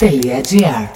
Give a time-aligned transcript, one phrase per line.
[0.00, 0.88] 贝爷，这样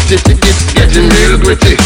[0.00, 1.85] shifty, it's getting real gritty.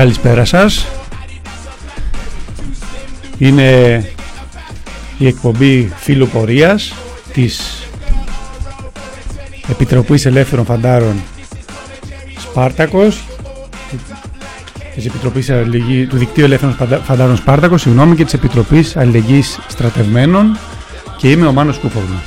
[0.00, 0.86] Καλησπέρα σας.
[3.38, 3.68] Είναι
[5.18, 6.94] η εκπομπή φίλου πορείας
[7.32, 7.82] της
[9.68, 11.22] Επιτροπής Ελεύθερων Φαντάρων
[12.38, 13.24] Σπάρτακος
[14.94, 20.58] της Επιτροπής Αλληλεγγύη, του Δικτύου Ελεύθερων Φαντάρων Σπάρτακος συγγνώμη και της Επιτροπής Αλληλεγγύης Στρατευμένων.
[21.16, 22.20] Και είμαι ο Μάνος Κούφογλου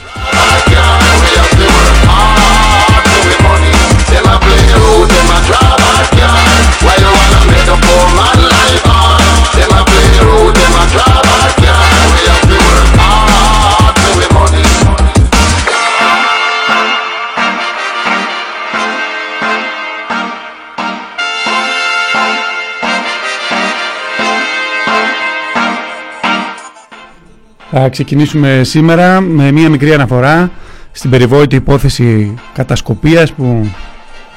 [27.76, 30.52] Θα ξεκινήσουμε σήμερα με μία μικρή αναφορά
[30.92, 33.68] στην περιβόητη υπόθεση κατασκοπίας που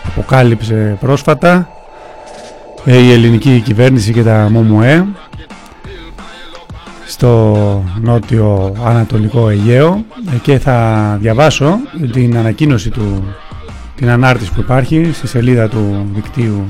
[0.07, 1.69] αποκάλυψε πρόσφατα
[2.85, 5.07] ε, η ελληνική κυβέρνηση και τα ΜΟΜΟΕ
[7.07, 10.05] στο νότιο ανατολικό Αιγαίο.
[10.35, 11.79] Ε, και θα διαβάσω
[12.13, 13.35] την ανακοίνωση του
[13.95, 16.65] την ανάρτηση που υπάρχει στη σελίδα του δικτύου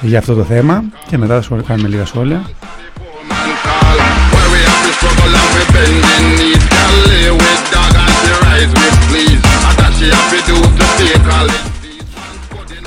[0.00, 2.42] για αυτό το θέμα και μετά θα κάνουμε λίγα σχόλια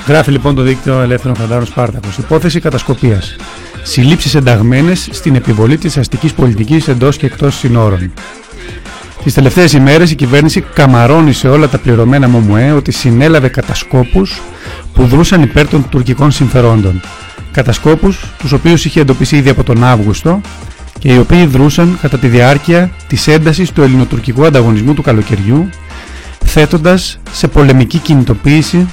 [0.06, 2.18] Γράφει λοιπόν το δίκτυο Ελεύθερων Φαντάρων Σπάρτακος.
[2.18, 3.36] Υπόθεση κατασκοπίας.
[3.82, 8.12] Συλλήψεις ενταγμένες στην επιβολή της αστικής πολιτικής εντός και εκτός συνόρων.
[9.24, 14.40] Τις τελευταίες ημέρες η κυβέρνηση καμαρώνει σε όλα τα πληρωμένα ΜΟΜΟΕ ότι συνέλαβε κατασκόπους
[14.94, 17.00] που δρούσαν υπέρ των τουρκικών συμφερόντων.
[17.52, 20.40] Κατασκόπους, τους οποίους είχε εντοπίσει ήδη από τον Αύγουστο
[20.98, 25.68] και οι οποίοι δρούσαν κατά τη διάρκεια της έντασης του ελληνοτουρκικού ανταγωνισμού του καλοκαιριού
[26.44, 28.88] θέτοντας σε πολεμική κινητοποίηση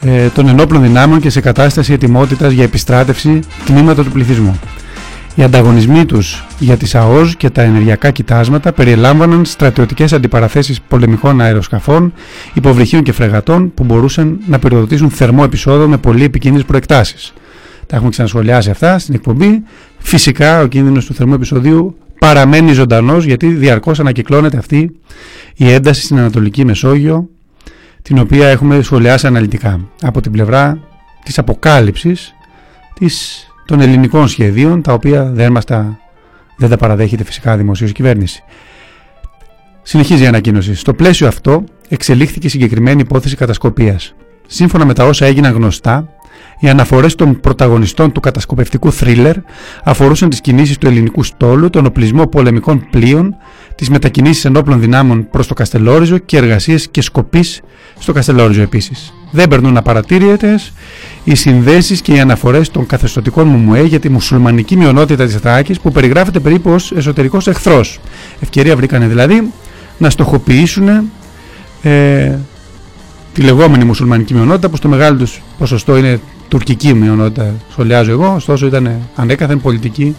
[0.00, 4.58] ε, των ενόπλων δυνάμεων και σε κατάσταση ετοιμότητας για επιστράτευση τμήματα του πληθυσμού.
[5.34, 12.12] Οι ανταγωνισμοί τους για τις ΑΟΣ και τα ενεργειακά κοιτάσματα περιελάμβαναν στρατιωτικές αντιπαραθέσεις πολεμικών αεροσκαφών,
[12.54, 17.32] υποβρυχίων και φρεγατών που μπορούσαν να περιοδοτήσουν θερμό επεισόδιο με πολύ επικίνδυνες προεκτάσεις.
[17.86, 19.62] Τα έχουμε ξανασχολιάσει αυτά στην εκπομπή.
[20.06, 25.00] Φυσικά ο κίνδυνος του θερμού επεισοδίου παραμένει ζωντανός γιατί διαρκώς ανακυκλώνεται αυτή
[25.56, 27.28] η ένταση στην Ανατολική Μεσόγειο
[28.02, 30.78] την οποία έχουμε σχολιάσει αναλυτικά από την πλευρά
[31.24, 32.34] της αποκάλυψης
[32.94, 35.98] της, των ελληνικών σχεδίων τα οποία δεν, μας τα,
[36.56, 38.42] δεν τα παραδέχεται φυσικά δημοσίως κυβέρνηση.
[39.82, 40.74] Συνεχίζει η ανακοίνωση.
[40.74, 44.14] Στο πλαίσιο αυτό εξελίχθηκε συγκεκριμένη υπόθεση κατασκοπίας.
[44.46, 46.08] Σύμφωνα με τα όσα έγιναν γνωστά,
[46.58, 49.36] οι αναφορές των πρωταγωνιστών του κατασκοπευτικού θρίλερ
[49.84, 53.36] αφορούσαν τις κινήσεις του ελληνικού στόλου, τον οπλισμό πολεμικών πλοίων,
[53.74, 57.60] τις μετακινήσεις ενόπλων δυνάμων προς το Καστελόριζο και εργασίες και σκοπής
[57.98, 59.14] στο Καστελόριζο επίσης.
[59.30, 60.72] Δεν περνούν απαρατήρητες
[61.24, 65.92] οι συνδέσεις και οι αναφορές των καθεστωτικών Μουμουέ για τη μουσουλμανική μειονότητα της Θράκη που
[65.92, 68.00] περιγράφεται περίπου ως εσωτερικός εχθρός.
[68.40, 69.52] Ευκαιρία βρήκανε δηλαδή
[69.98, 70.88] να στοχοποιήσουν
[71.82, 72.38] ε,
[73.34, 78.66] τη λεγόμενη μουσουλμανική μειονότητα που στο μεγάλο τους ποσοστό είναι τουρκική μειονότητα, σχολιάζω εγώ, ωστόσο
[78.66, 80.16] ήταν ανέκαθεν πολιτική,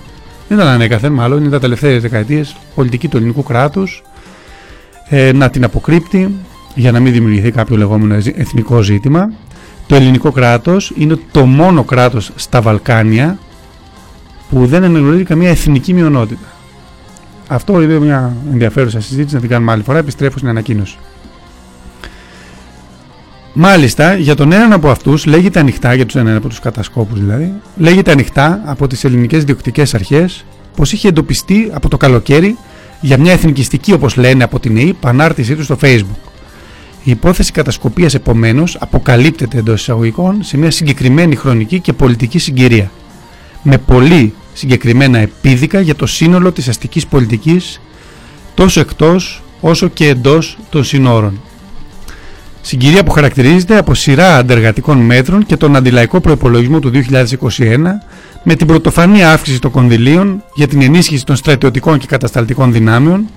[0.48, 4.04] δεν ήταν ανέκαθεν μάλλον, είναι τα τελευταίες δεκαετίες πολιτική του ελληνικού κράτους,
[5.10, 6.36] ε, να την αποκρύπτει
[6.76, 9.32] για να μην δημιουργηθεί κάποιο λεγόμενο εθνικό ζήτημα.
[9.88, 13.38] Το ελληνικό κράτος είναι το μόνο κράτος στα Βαλκάνια
[14.50, 16.48] που δεν αναγνωρίζει καμία εθνική μειονότητα.
[17.48, 19.98] Αυτό είναι μια ενδιαφέρουσα συζήτηση, να την κάνουμε άλλη φορά.
[19.98, 20.98] Επιστρέφω στην ανακοίνωση.
[23.58, 27.54] Μάλιστα, για τον έναν από αυτούς λέγεται ανοιχτά, για τους έναν από τους κατασκόπους δηλαδή,
[27.78, 32.58] λέγεται ανοιχτά από τις ελληνικές διοκτικές αρχές πως είχε εντοπιστεί από το καλοκαίρι
[33.02, 36.30] για μια εθνικιστική, όπως λένε από την ΕΕ, πανάρτησή του στο Facebook.
[37.04, 42.92] Η υπόθεση κατασκοπίας επομένως αποκαλύπτεται εντός εισαγωγικών σε μια συγκεκριμένη χρονική και πολιτική συγκυρία.
[43.64, 47.82] Με πολύ συγκεκριμένα επίδικα για το σύνολο της αστικής πολιτικής
[48.54, 51.40] τόσο εκτός όσο και εντός των συνόρων
[52.68, 56.98] Συγκυρία που χαρακτηρίζεται από σειρά αντεργατικών μέτρων και τον αντιλαϊκό προπολογισμό του 2021
[58.44, 63.28] με την πρωτοφανή αύξηση των κονδυλίων για την ενίσχυση των στρατιωτικών και κατασταλτικών δυνάμεων,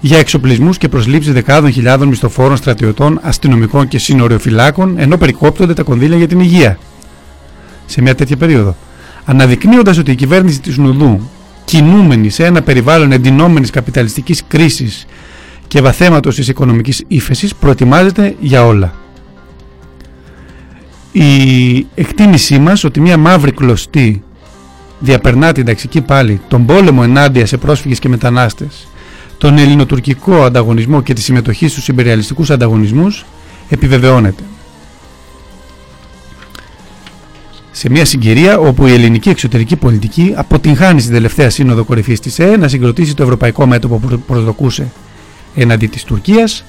[0.00, 6.16] για εξοπλισμούς και προσλήψεις δεκάδων χιλιάδων μισθοφόρων στρατιωτών, αστυνομικών και σύνοριοφυλάκων, ενώ περικόπτονται τα κονδύλια
[6.16, 6.78] για την υγεία.
[7.86, 8.76] Σε μια τέτοια περίοδο.
[9.24, 11.30] Αναδεικνύοντας ότι η κυβέρνηση της Νουδού,
[11.64, 15.06] κινούμενη σε ένα περιβάλλον εντυνόμενης καπιταλιστικής κρίσης
[15.68, 18.94] και βαθέματος της οικονομικής ύφεσης προετοιμάζεται για όλα.
[21.12, 24.22] Η εκτίμησή μας ότι μια μαύρη κλωστή
[24.98, 28.88] διαπερνά την ταξική πάλι τον πόλεμο ενάντια σε πρόσφυγες και μετανάστες,
[29.38, 33.24] τον ελληνοτουρκικό ανταγωνισμό και τη συμμετοχή στους υπεριαλιστικούς ανταγωνισμούς
[33.68, 34.42] επιβεβαιώνεται.
[37.76, 42.56] σε μια συγκυρία όπου η ελληνική εξωτερική πολιτική αποτυγχάνει στην τελευταία σύνοδο κορυφής της ΕΕ
[42.56, 44.92] να συγκροτήσει το ευρωπαϊκό μέτωπο που προσδοκούσε
[45.56, 46.64] εναντί της Τουρκίας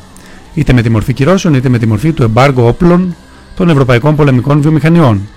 [0.53, 3.15] είτε με τη μορφή κυρώσεων είτε με τη μορφή του εμπάργου όπλων
[3.55, 5.27] των ευρωπαϊκών πολεμικών βιομηχανιών.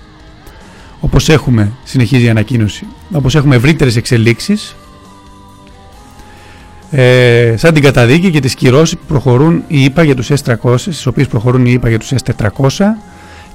[0.99, 4.75] Όπως έχουμε, συνεχίζει η ανακοίνωση, όπως έχουμε ευρύτερες εξελίξεις
[6.91, 11.05] ε, σαν την καταδίκη και τις κυρώσεις που προχωρούν οι ΙΠΑ για τους S300, στις
[11.05, 12.85] οποίες προχωρούν οι ΙΠΑ για τους S400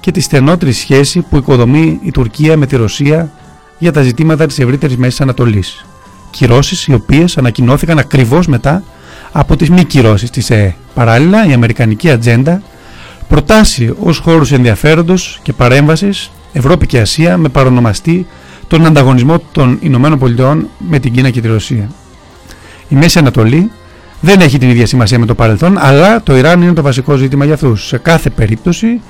[0.01, 3.31] και τη στενότερη σχέση που οικοδομεί η Τουρκία με τη Ρωσία
[3.79, 5.87] για τα ζητήματα της ευρύτερης Μέσης Ανατολής.
[6.31, 8.83] Κυρώσεις οι οποίες ανακοινώθηκαν ακριβώς μετά
[9.33, 10.75] από τις μη κυρώσεις της ΕΕ.
[10.95, 12.63] Παράλληλα, η Αμερικανική ατζέντα
[13.29, 18.27] προτάσει ως χώρους ενδιαφέροντος και παρέμβασης Ευρώπη και Ασία με παρονομαστή
[18.69, 21.91] τον ανταγωνισμό των Ηνωμένων Πολιτειών με την Κίνα και τη Ρωσία.
[22.89, 23.71] Η Μέση Ανατολή
[24.21, 27.45] δεν έχει την ίδια σημασία με το παρελθόν, αλλά το Ιράν είναι το βασικό ζήτημα
[27.45, 27.87] για αυτούς.
[27.87, 29.01] Σε κάθε περίπτωση,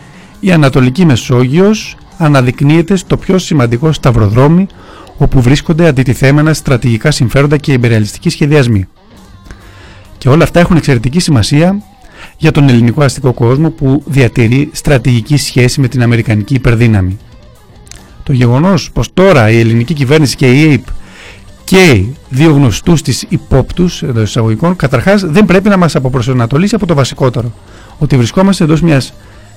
[0.40, 4.66] η Ανατολική Μεσόγειος αναδεικνύεται στο πιο σημαντικό σταυροδρόμι
[5.16, 8.88] όπου βρίσκονται αντιτιθέμενα στρατηγικά συμφέροντα και υπερεαλιστικοί σχεδιασμοί.
[10.26, 11.82] Και όλα αυτά έχουν εξαιρετική σημασία
[12.36, 17.18] για τον ελληνικό αστικό κόσμο που διατηρεί στρατηγική σχέση με την Αμερικανική υπερδύναμη.
[18.22, 20.84] Το γεγονός πως τώρα η ελληνική κυβέρνηση και η ΑΕΠ
[21.64, 26.94] και δύο γνωστούς της υπόπτους εντό εισαγωγικών καταρχάς δεν πρέπει να μας αποπροσανατολίσει από το
[26.94, 27.52] βασικότερο
[27.98, 29.12] ότι βρισκόμαστε εντός μιας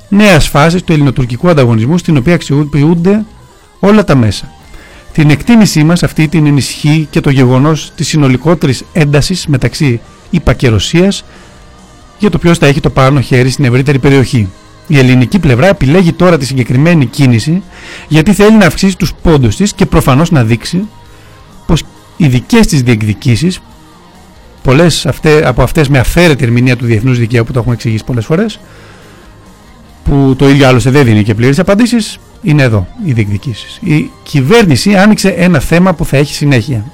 [0.10, 3.26] νέας φάσης του ελληνοτουρκικού ανταγωνισμού στην οποία αξιοποιούνται
[3.80, 4.52] όλα τα μέσα.
[5.14, 10.68] Την εκτίμησή μας αυτή την ενισχύει και το γεγονός της συνολικότερης έντασης μεταξύ ΗΠΑ και
[10.68, 11.24] Ρωσίας
[12.20, 14.50] για το ποιος θα έχει το πάνω χέρι στην ευρύτερη περιοχή.
[14.88, 17.64] Η ελληνική πλευρά επιλέγει τώρα τη συγκεκριμένη κίνηση
[18.08, 20.88] γιατί θέλει να αυξήσει τους πόντους της και προφανώς να δείξει
[21.66, 21.84] πως
[22.18, 23.60] οι δικές της διεκδικήσεις
[24.64, 28.26] πολλές αυτέ, από αυτές με αφαίρετη ερμηνεία του διεθνούς δικαίου που το έχουμε εξηγήσει πολλές
[28.26, 28.60] φορές
[30.04, 33.80] που το ίδιο άλλωστε δεν δίνει και πλήρες απαντήσεις είναι εδώ οι διεκδικήσεις.
[33.82, 36.86] Η κυβέρνηση άνοιξε ένα θέμα που θα έχει συνέχεια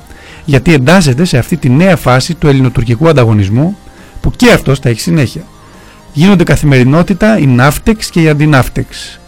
[0.45, 3.77] γιατί εντάσσεται σε αυτή τη νέα φάση του ελληνοτουρκικού ανταγωνισμού
[4.21, 5.41] που και αυτός θα έχει συνέχεια.
[6.13, 9.19] Γίνονται καθημερινότητα η ναύτεξ και η αντιναύτεξ.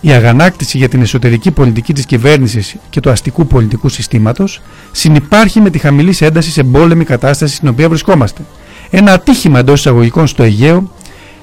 [0.00, 4.60] Η αγανάκτηση για την εσωτερική πολιτική της κυβέρνησης και του αστικού πολιτικού συστήματος
[4.92, 8.42] συνυπάρχει με τη χαμηλή ένταση σε πόλεμη κατάσταση στην οποία βρισκόμαστε.
[8.90, 10.90] Ένα ατύχημα εντός εισαγωγικών στο Αιγαίο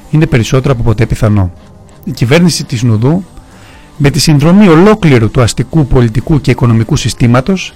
[0.10, 1.52] είναι περισσότερο από ποτέ πιθανό.
[2.04, 3.24] Η κυβέρνηση της Νουδού
[3.98, 7.74] με τη συνδρομή ολόκληρου του αστικού, πολιτικού και οικονομικού συστήματος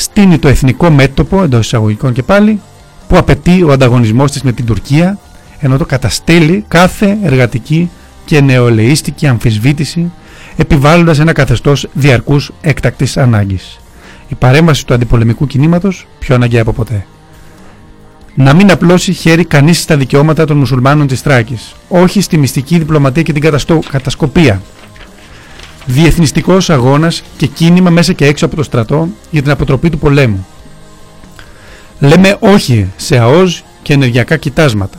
[0.00, 2.60] στείνει το εθνικό μέτωπο εντός εισαγωγικών και πάλι
[3.08, 5.18] που απαιτεί ο ανταγωνισμός της με την Τουρκία
[5.58, 7.90] ενώ το καταστέλει κάθε εργατική
[8.24, 10.10] και νεολαίστικη αμφισβήτηση
[10.56, 13.80] επιβάλλοντας ένα καθεστώς διαρκούς έκτακτης ανάγκης.
[14.28, 17.06] Η παρέμβαση του αντιπολεμικού κινήματος πιο αναγκαία από ποτέ.
[18.34, 23.22] Να μην απλώσει χέρι κανείς στα δικαιώματα των μουσουλμάνων της Τράκης, όχι στη μυστική διπλωματία
[23.22, 23.78] και την καταστο...
[23.90, 24.62] κατασκοπία.
[25.90, 30.46] Διεθνιστικός αγώνας και κίνημα μέσα και έξω από το στρατό για την αποτροπή του πολέμου.
[32.00, 34.98] Λέμε όχι σε ΑΟΣ και ενεργειακά κοιτάσματα.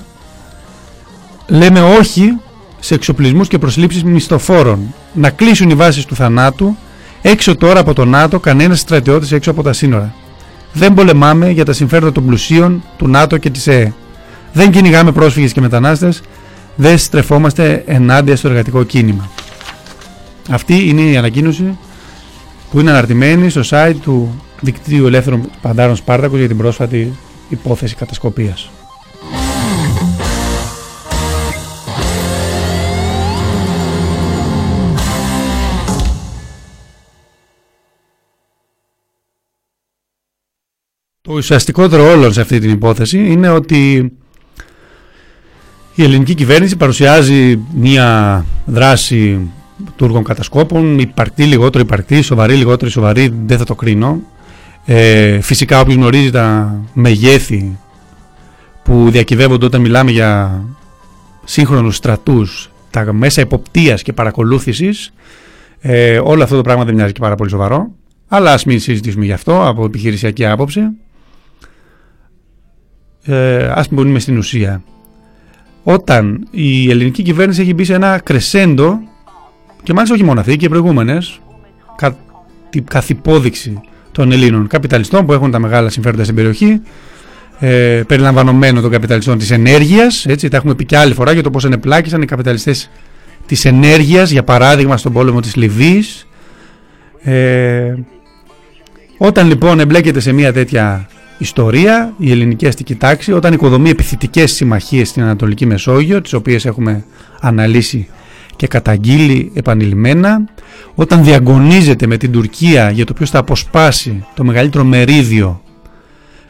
[1.48, 2.38] Λέμε όχι
[2.80, 4.94] σε εξοπλισμούς και προσλήψεις μισθοφόρων.
[5.14, 6.78] Να κλείσουν οι βάσεις του θανάτου
[7.22, 10.14] έξω τώρα από το ΝΑΤΟ κανένας στρατιώτης έξω από τα σύνορα.
[10.74, 13.94] Δεν πολεμάμε για τα συμφέροντα των πλουσίων, του ΝΑΤΟ και της ΕΕ.
[14.54, 16.22] Δεν κυνηγάμε πρόσφυγες και μετανάστες.
[16.76, 19.30] Δεν στρεφόμαστε ενάντια στο εργατικό κίνημα.
[20.50, 21.78] Αυτή είναι η ανακοίνωση
[22.72, 27.14] που είναι αναρτημένη στο site του Δικτύου Ελεύθερων Παντάρων Σπάρτακος για την πρόσφατη
[27.50, 28.70] υπόθεση κατασκοπίας.
[41.22, 44.12] Το ουσιαστικότερο όλων σε αυτή την υπόθεση είναι ότι
[45.96, 49.50] η ελληνική κυβέρνηση παρουσιάζει μια δράση
[49.96, 54.22] Τούρκων κατασκόπων, υπαρκτή λιγότερο υπαρκτή, σοβαρή λιγότερο σοβαρή, δεν θα το κρίνω.
[54.86, 57.78] Ε, φυσικά όποιος γνωρίζει τα μεγέθη
[58.84, 60.62] που διακυβεύονται όταν μιλάμε για
[61.44, 65.14] σύγχρονους στρατούς, τα μέσα εποπτείας και παρακολούθησης,
[65.80, 67.92] ε, όλο αυτό το πράγμα δεν μοιάζει και πάρα πολύ σοβαρό.
[68.28, 70.82] Αλλά ας μην συζητήσουμε γι' αυτό από επιχειρησιακή άποψη
[73.24, 74.84] ε, ας πούμε στην ουσία.
[75.84, 79.00] Όταν η ελληνική κυβέρνηση έχει μπει σε ένα κρεσέντο
[79.84, 81.40] και μάλιστα όχι μόνο αυτή και οι προηγούμενες
[81.96, 82.18] κα,
[82.84, 83.82] καθ' υπόδειξη
[84.12, 86.82] των Ελλήνων καπιταλιστών που έχουν τα μεγάλα συμφέροντα στην περιοχή
[87.60, 91.50] ε, περιλαμβανομένων των καπιταλιστών της ενέργειας έτσι, τα έχουμε πει και άλλη φορά για το
[91.50, 92.90] πώς ενεπλάκησαν οι καπιταλιστές
[93.46, 96.28] της ενέργειας για παράδειγμα στον πόλεμο της Λιβύης.
[97.22, 97.94] Ε,
[99.18, 101.08] όταν λοιπόν εμπλέκεται σε μια τέτοια
[101.38, 107.04] ιστορία, η ελληνική αστική τάξη, όταν οικοδομεί επιθετικές συμμαχίες στην Ανατολική Μεσόγειο, τις οποίες έχουμε
[107.42, 108.08] αναλύσει
[108.60, 110.44] και καταγγείλει επανειλημμένα,
[110.96, 115.62] όταν διαγωνίζεται με την Τουρκία για το ποιος θα αποσπάσει το μεγαλύτερο μερίδιο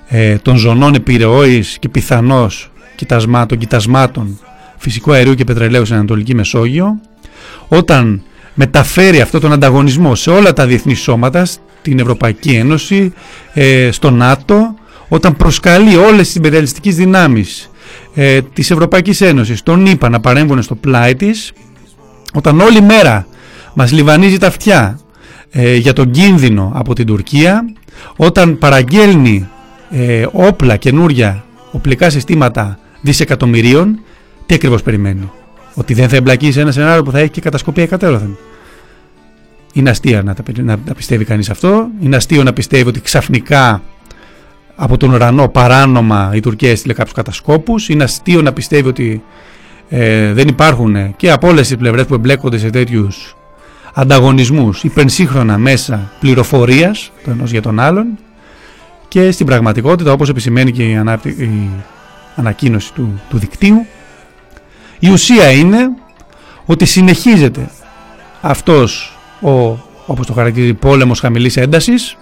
[0.07, 4.39] ε, των ζωνών επιρροής και πιθανώς κοιτασμάτων, κοιτασμάτων
[4.77, 6.99] φυσικού αερίου και πετρελαίου στην Ανατολική Μεσόγειο,
[7.67, 8.21] όταν
[8.53, 13.13] μεταφέρει αυτό τον ανταγωνισμό σε όλα τα διεθνή σώματα, στην Ευρωπαϊκή Ένωση,
[13.53, 14.73] ε, στο ΝΑΤΟ,
[15.07, 17.69] όταν προσκαλεί όλες τις υπεριαλιστικές δυνάμεις
[18.15, 21.51] ε, της Ευρωπαϊκής Ένωσης, τον είπα να παρέμβουν στο πλάι της,
[22.33, 23.27] όταν όλη μέρα
[23.73, 24.99] μας λιβανίζει τα αυτιά
[25.51, 27.73] ε, για τον κίνδυνο από την Τουρκία,
[28.15, 29.47] όταν παραγγέλνει
[29.89, 33.99] ε, όπλα καινούρια, οπλικά συστήματα δισεκατομμυρίων,
[34.45, 35.31] τι ακριβώς περιμένει;
[35.73, 38.37] Ότι δεν θα εμπλακείς σε ένα σενάριο που θα έχει και κατασκοπία κατέρωθεν.
[39.73, 41.87] Είναι αστείο να, να, να πιστεύει κανείς αυτό.
[42.01, 43.81] Είναι αστείο να πιστεύει ότι ξαφνικά
[44.75, 47.89] από τον ουρανό παράνομα η Τουρκία έστειλε κάποιους κατασκόπους.
[47.89, 49.23] Είναι αστείο να πιστεύει ότι
[49.89, 53.35] ε, δεν υπάρχουν και από όλες τι πλευρές που εμπλέκονται σε τέτοιους
[53.93, 58.07] ανταγωνισμούς υπενσύγχρονα μέσα πληροφορίας το ενός για τον άλλον
[59.07, 60.91] και στην πραγματικότητα όπως επισημαίνει και η,
[61.37, 61.69] η
[62.35, 63.85] ανακοίνωση του, του δικτύου
[64.99, 65.89] η ουσία είναι
[66.65, 67.69] ότι συνεχίζεται
[68.41, 72.17] αυτός ο, όπως το χαρακτηρίζει, πόλεμος χαμηλής έντασης.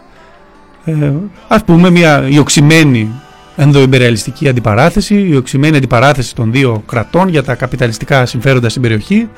[0.86, 1.12] Ε,
[1.48, 3.12] ας πούμε μια ιοξημένη
[3.58, 9.30] ενδοεμπεριαλιστική αντιπαράθεση, η οξυμένη αντιπαράθεση των δύο κρατών για τα καπιταλιστικά συμφέροντα στην περιοχή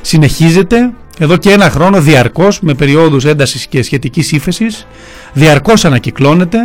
[0.00, 4.86] συνεχίζεται εδώ και ένα χρόνο διαρκώς με περιόδους έντασης και σχετικής ύφεσης,
[5.32, 6.58] διαρκώς ανακυκλώνεται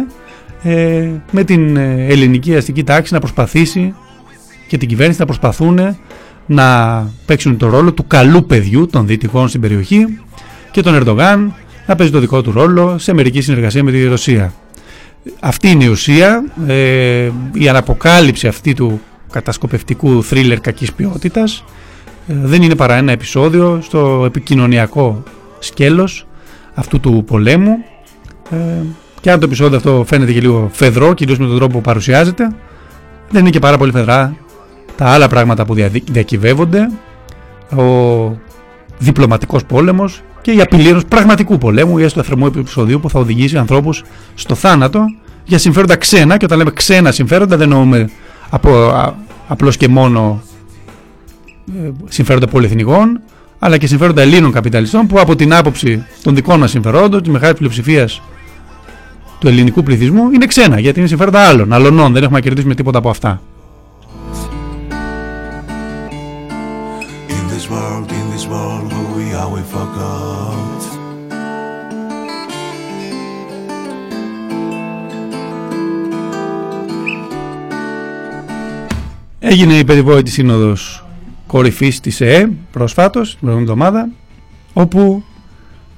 [0.63, 3.93] ε, με την ε, ελληνική αστική τάξη να προσπαθήσει
[4.67, 5.97] και την κυβέρνηση να προσπαθούν
[6.45, 10.05] να παίξουν το ρόλο του καλού παιδιού των δυτικών στην περιοχή
[10.71, 11.53] και τον Ερντογάν
[11.87, 14.53] να παίζει το δικό του ρόλο σε μερική συνεργασία με τη Ρωσία.
[15.39, 19.01] Αυτή είναι η ουσία, ε, η αναποκάλυψη αυτή του
[19.31, 21.63] κατασκοπευτικού θρίλερ κακής ποιότητας.
[22.27, 25.23] Ε, δεν είναι παρά ένα επεισόδιο στο επικοινωνιακό
[25.59, 26.27] σκέλος
[26.73, 27.77] αυτού του πολέμου.
[28.49, 28.57] Ε,
[29.21, 32.51] και αν το επεισόδιο αυτό φαίνεται και λίγο φεδρό κυρίως με τον τρόπο που παρουσιάζεται
[33.29, 34.35] δεν είναι και πάρα πολύ φεδρά
[34.95, 35.73] τα άλλα πράγματα που
[36.11, 36.89] διακυβεύονται.
[37.75, 37.83] Ο
[38.97, 43.57] διπλωματικός πόλεμος και η απειλή ενός πραγματικού πολέμου ή έστω θερμό επεισοδίου που θα οδηγήσει
[43.57, 44.03] ανθρώπους
[44.35, 45.05] στο θάνατο
[45.45, 48.09] για συμφέροντα ξένα και όταν λέμε ξένα συμφέροντα δεν εννοούμε
[48.49, 48.93] από,
[49.47, 50.41] απλώς και μόνο
[51.83, 53.21] ε, συμφέροντα πολυεθνικών
[53.59, 57.53] αλλά και συμφέροντα Ελλήνων καπιταλιστών που από την άποψη των δικών μας συμφερόντων, τη μεγάλη
[57.53, 58.09] πλειοψηφία
[59.39, 62.97] του ελληνικού πληθυσμού είναι ξένα γιατί είναι συμφέροντα άλλων, αλλωνών, δεν έχουμε να κερδίσουμε τίποτα
[62.97, 63.41] από αυτά.
[79.39, 81.05] Έγινε η περιβόητη σύνοδος
[81.47, 84.09] κορυφής της ΕΕ προσφάτως, την προηγούμενη εβδομάδα,
[84.73, 85.23] όπου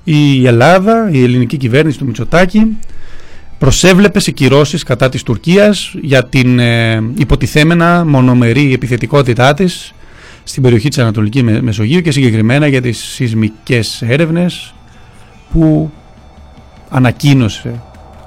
[0.04, 2.78] η Ελλάδα, η ελληνική κυβέρνηση του Μητσοτάκη
[3.58, 9.94] προσέβλεπε σε κυρώσεις κατά της Τουρκίας για την ε, υποτιθέμενα μονομερή επιθετικότητά της
[10.44, 14.74] στην περιοχή της Ανατολικής Μεσογείου και συγκεκριμένα για τις σεισμικές έρευνες
[15.52, 15.92] που
[16.90, 17.82] ανακοίνωσε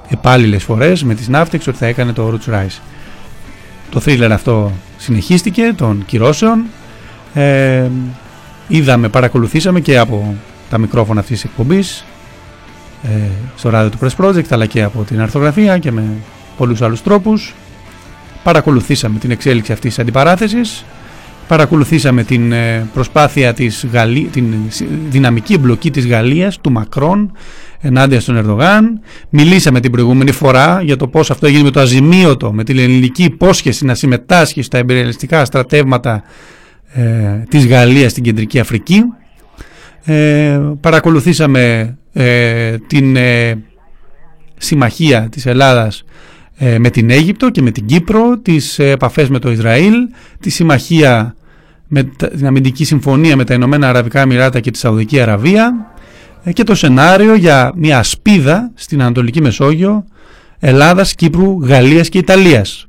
[0.09, 2.81] επάλληλες φορές με τις ναύτεξ ότι θα έκανε το Roots Rise.
[3.91, 6.65] Το θρίλερ αυτό συνεχίστηκε των κυρώσεων.
[7.35, 7.91] Ε,
[8.69, 10.35] είδαμε, παρακολουθήσαμε και από
[10.71, 12.05] τα μικρόφωνα αυτής της εκπομπής
[13.03, 16.05] ε, στο ράδιο του Press Project αλλά και από την αρθογραφία και με
[16.57, 17.55] πολλούς άλλους τρόπους.
[18.43, 20.85] Παρακολουθήσαμε την εξέλιξη αυτής της αντιπαράθεσης.
[21.49, 24.55] Παρακολουθήσαμε την ε, προσπάθεια της Γαλλία, την
[25.09, 27.33] δυναμική εμπλοκή της Γαλλίας, του Μακρόν
[27.81, 29.01] ενάντια στον Ερδογάν.
[29.29, 33.23] Μιλήσαμε την προηγούμενη φορά για το πώς αυτό έγινε με το αζημίωτο, με την ελληνική
[33.23, 36.23] υπόσχεση να συμμετάσχει στα εμπεριαλιστικά στρατεύματα
[36.93, 39.03] ε, της Γαλλίας στην Κεντρική Αφρική.
[40.05, 43.63] Ε, παρακολουθήσαμε ε, την ε,
[44.57, 46.05] συμμαχία της Ελλάδας
[46.57, 49.95] ε, με την Αίγυπτο και με την Κύπρο, τις επαφές με το Ισραήλ,
[50.41, 51.35] τη συμμαχία
[51.89, 55.75] με την αμυντική συμφωνία με τα Ηνωμένα Αραβικά Εμμυράτα και τη Σαουδική Αραβία
[56.53, 60.05] και το σενάριο για μια ασπίδα στην Ανατολική Μεσόγειο
[60.59, 62.87] Ελλάδας, Κύπρου, Γαλλίας και Ιταλίας.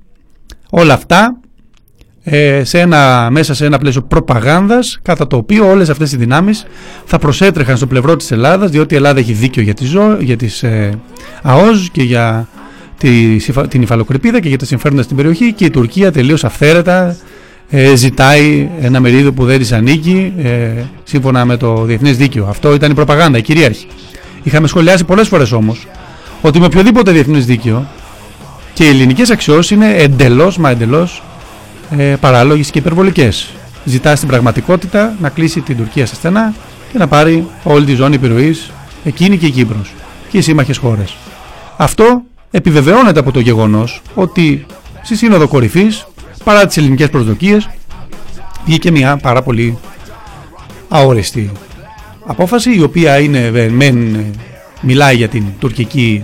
[0.69, 1.39] Όλα αυτά
[2.23, 6.65] ε, σε ένα, μέσα σε ένα πλαίσιο προπαγάνδας κατά το οποίο όλες αυτές οι δυνάμεις
[7.05, 10.35] θα προσέτρεχαν στο πλευρό της Ελλάδας διότι η Ελλάδα έχει δίκιο για, τη ζω, για
[10.35, 10.99] τις ε,
[11.41, 12.56] ΑΟΖ και για τη,
[13.69, 17.17] την υφαλοκρηπίδα και για τα συμφέροντα στην περιοχή και η Τουρκία τελείως αυθαίρετα
[17.69, 22.45] ε, ζητάει ένα μερίδιο που δεν της ανήκει ε, σύμφωνα με το διεθνές δίκαιο.
[22.45, 23.87] Αυτό ήταν η προπαγάνδα, η κυρίαρχη.
[24.43, 25.87] Είχαμε σχολιάσει πολλές φορές όμως
[26.41, 27.87] ότι με οποιοδήποτε διεθνές δίκαιο
[28.73, 31.23] και οι ελληνικές αξιώσεις είναι εντελώς μα εντελώς
[31.97, 33.49] ε, παράλογες και υπερβολικές.
[33.83, 36.53] Ζητά στην πραγματικότητα να κλείσει την Τουρκία στα στενά
[36.91, 38.71] και να πάρει όλη τη ζώνη επιρροής
[39.03, 39.93] εκείνη και η Κύπρος
[40.29, 41.15] και οι σύμμαχες χώρες.
[41.77, 42.21] Αυτό
[42.57, 44.65] επιβεβαιώνεται από το γεγονός ότι
[45.01, 46.07] στη Σύνοδο Κορυφής,
[46.43, 47.69] παρά τις ελληνικές προσδοκίες,
[48.65, 49.77] βγήκε μια πάρα πολύ
[50.87, 51.51] αόριστη
[52.25, 54.25] απόφαση η οποία είναι, μεν,
[54.81, 56.23] μιλάει για την τουρκική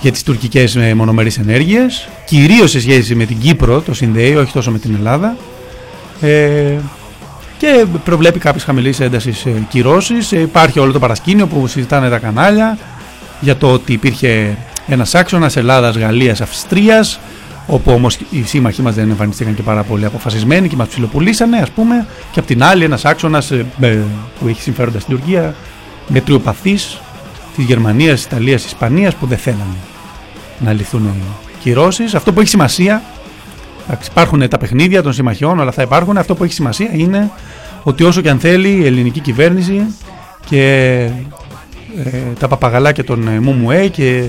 [0.00, 4.52] για τις τουρκικές ε, μονομερείς ενέργειες κυρίως σε σχέση με την Κύπρο το συνδέει, όχι
[4.52, 5.36] τόσο με την Ελλάδα
[6.20, 6.76] ε,
[7.58, 10.32] και προβλέπει κάποιες χαμηλής έντασης ε, κυρώσεις.
[10.32, 12.78] Ε, υπάρχει όλο το παρασκήνιο που συζητάνε τα κανάλια
[13.40, 14.56] για το ότι υπήρχε
[14.88, 17.20] ένας άξονας Ελλάδας, Γαλλίας, Αυστρίας
[17.66, 21.70] όπου όμως οι σύμμαχοί μας δεν εμφανιστήκαν και πάρα πολύ αποφασισμένοι και μας ψιλοπουλήσανε ας
[21.70, 23.52] πούμε και απ' την άλλη ένας άξονας
[24.40, 25.54] που έχει συμφέροντα στην Τουρκία
[26.08, 27.00] μετριοπαθής
[27.56, 29.76] της Γερμανίας, της Ιταλίας, της Ισπανίας που δεν θέλανε
[30.58, 31.22] να λυθούν οι
[31.60, 32.14] κυρώσεις.
[32.14, 33.02] Αυτό που έχει σημασία,
[34.10, 36.18] υπάρχουν τα παιχνίδια των συμμαχιών, όλα αυτά υπάρχουν.
[36.18, 37.30] Αυτό που έχει σημασία είναι
[37.82, 39.94] ότι όσο και αν θέλει η ελληνική κυβέρνηση
[40.46, 40.94] και
[42.04, 44.24] ε, τα παπαγαλάκια των ε, ΜΟΜΟΕ και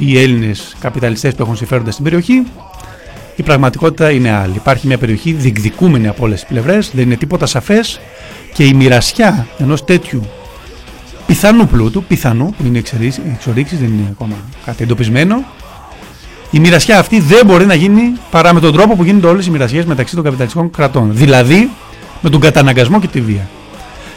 [0.00, 2.46] οι Έλληνες καπιταλιστές που έχουν συμφέροντα στην περιοχή
[3.38, 4.54] η πραγματικότητα είναι άλλη.
[4.54, 8.00] Υπάρχει μια περιοχή διεκδικούμενη από όλες τις πλευρές, δεν είναι τίποτα σαφές
[8.52, 10.22] και η μοιρασιά ενός τέτοιου
[11.26, 14.34] πιθανού πλούτου, πιθανού, που είναι εξορίξεις, δεν είναι ακόμα
[14.64, 15.44] κάτι εντοπισμένο.
[16.50, 19.50] Η μοιρασιά αυτή δεν μπορεί να γίνει παρά με τον τρόπο που γίνονται όλες οι
[19.50, 21.10] μοιρασιές μεταξύ των καπιταλιστικών κρατών.
[21.12, 21.70] Δηλαδή
[22.20, 23.48] με τον καταναγκασμό και τη βία.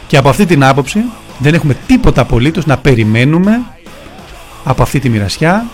[0.06, 0.98] Και από αυτή την άποψη
[1.38, 3.60] δεν έχουμε τίποτα απολύτως να περιμένουμε
[4.64, 5.66] από αυτή τη μοιρασιά.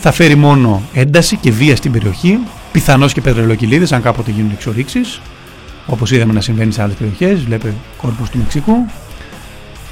[0.00, 2.38] Θα φέρει μόνο ένταση και βία στην περιοχή,
[2.72, 5.20] πιθανώς και πετρελοκυλίδε, αν κάποτε γίνουν εξορίξεις,
[5.86, 8.86] όπως είδαμε να συμβαίνει σε άλλες περιοχές, βλέπετε κόρπους του Μεξικού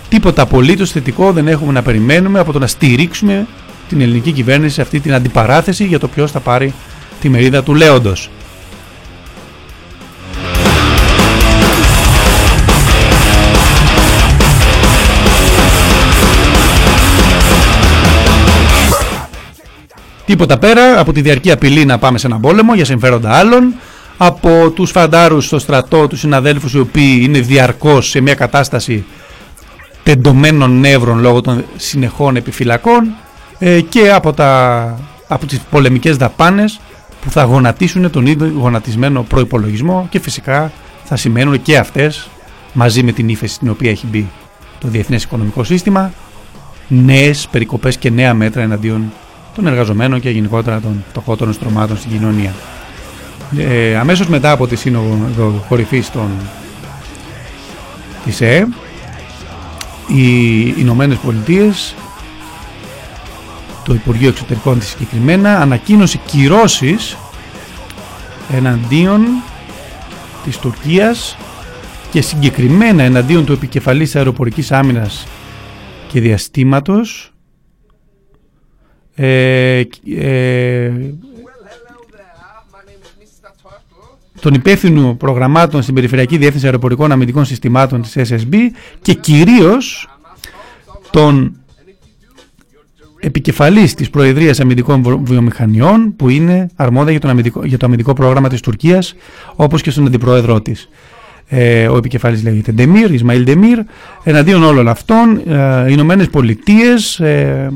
[0.09, 3.47] τίποτα απολύτως θετικό δεν έχουμε να περιμένουμε από το να στηρίξουμε
[3.89, 6.75] την ελληνική κυβέρνηση σε αυτή την αντιπαράθεση για το ποιος θα πάρει
[7.21, 8.31] τη μερίδα του λέοντος.
[20.27, 23.75] Τίποτα πέρα από τη διαρκή απειλή να πάμε σε έναν πόλεμο για συμφέροντα άλλων,
[24.17, 29.05] από τους φαντάρους στο στρατό, τους συναδέλφους οι οποίοι είναι διαρκώς σε μια κατάσταση
[30.03, 33.15] τεντωμένων νεύρων λόγω των συνεχών επιφυλακών
[33.59, 36.81] ε, και από, τα, από τις πολεμικές δαπάνες
[37.21, 40.73] που θα γονατίσουν τον ίδιο γονατισμένο προϋπολογισμό και φυσικά
[41.05, 42.29] θα σημαίνουν και αυτές
[42.73, 44.31] μαζί με την ύφεση στην οποία έχει μπει
[44.79, 46.13] το διεθνές οικονομικό σύστημα
[46.89, 49.13] νέες περικοπές και νέα μέτρα εναντίον
[49.57, 52.55] των εργαζομένων και γενικότερα των φτωχότερων στρωμάτων στην κοινωνία.
[53.59, 56.31] Ε, αμέσως μετά από τη σύνοδο κορυφής των
[58.25, 58.67] της ΕΕ
[60.07, 61.95] οι Ηνωμένες Πολιτείες,
[63.85, 67.17] το Υπουργείο Εξωτερικών της συγκεκριμένα ανακοίνωσε κυρώσεις
[68.53, 69.23] εναντίον
[70.45, 71.37] της Τουρκίας
[72.11, 75.27] και συγκεκριμένα εναντίον του επικεφαλής αεροπορικής άμυνας
[76.13, 77.33] και διαστήματος
[79.19, 79.83] ε,
[80.19, 80.93] ε,
[84.41, 88.55] τον υπεύθυνο προγραμμάτων στην Περιφερειακή Διεύθυνση Αεροπορικών Αμυντικών Συστημάτων της SSB
[89.03, 90.09] και κυρίως
[91.11, 91.57] τον
[93.21, 98.49] επικεφαλής της Προεδρίας Αμυντικών Βιομηχανιών που είναι αρμόδια για, τον αμυντικό, για το αμυντικό πρόγραμμα
[98.49, 99.15] της Τουρκίας
[99.57, 100.89] όπως και στον αντιπρόεδρό της.
[101.49, 103.79] Ε, ο επικεφαλής λέγεται Ντεμίρ, Ισμαήλ Ντεμίρ.
[104.23, 107.71] Εναντίον όλων αυτών ε, οι Ηνωμένες Πολιτείες ε, ε,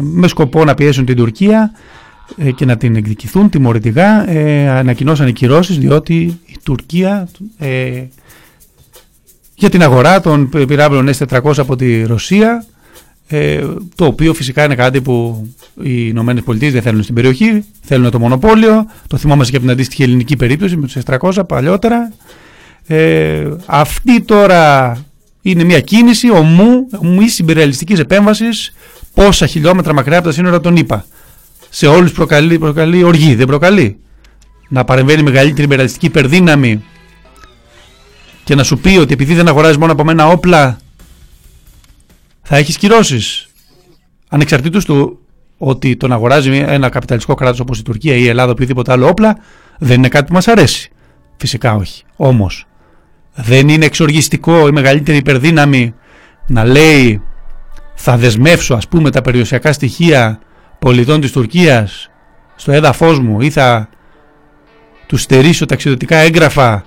[0.00, 1.70] με σκοπό να πιέσουν την Τουρκία
[2.36, 6.14] ε, και να την εκδικηθούν τιμωρητικά ε, ανακοινώσαν οι κυρώσεις διότι
[6.46, 7.28] η Τουρκία
[7.58, 8.02] ε,
[9.54, 12.64] για την αγορά των πυράβλων S400 από τη Ρωσία
[13.32, 15.46] ε, το οποίο φυσικά είναι κάτι που
[15.82, 18.86] οι Ηνωμένες Πολιτείες δεν θέλουν στην περιοχή, θέλουν το μονοπόλιο.
[19.06, 22.12] Το θυμόμαστε και από την αντίστοιχη ελληνική περίπτωση με τους S300 παλιότερα.
[22.86, 24.96] Ε, αυτή τώρα
[25.42, 28.74] είναι μια κίνηση ομού, ομού συμπεριαλιστική επέμβασης
[29.24, 31.04] πόσα χιλιόμετρα μακριά από τα σύνορα των ΗΠΑ
[31.68, 33.98] σε όλους προκαλεί, προκαλεί οργή, δεν προκαλεί.
[34.68, 36.84] Να παρεμβαίνει μεγαλύτερη υπεραλιστική υπερδύναμη
[38.44, 40.78] και να σου πει ότι επειδή δεν αγοράζεις μόνο από μένα όπλα
[42.42, 43.48] θα έχεις κυρώσεις.
[44.28, 45.18] Ανεξαρτήτως του
[45.58, 49.08] ότι τον αγοράζει ένα καπιταλιστικό κράτος όπως η Τουρκία ή η Ελλάδα ή οποιοδήποτε άλλο
[49.08, 49.38] όπλα
[49.78, 50.90] δεν είναι κάτι που μας αρέσει.
[51.36, 52.02] Φυσικά όχι.
[52.16, 52.66] Όμως
[53.34, 55.94] δεν είναι εξοργιστικό η μεγαλύτερη υπερδύναμη
[56.46, 57.22] να λέει
[58.02, 60.40] θα δεσμεύσω ας πούμε τα περιουσιακά στοιχεία
[60.78, 62.10] πολιτών της Τουρκίας
[62.56, 63.88] στο έδαφος μου ή θα
[65.06, 66.84] τους στερήσω ταξιδιωτικά έγγραφα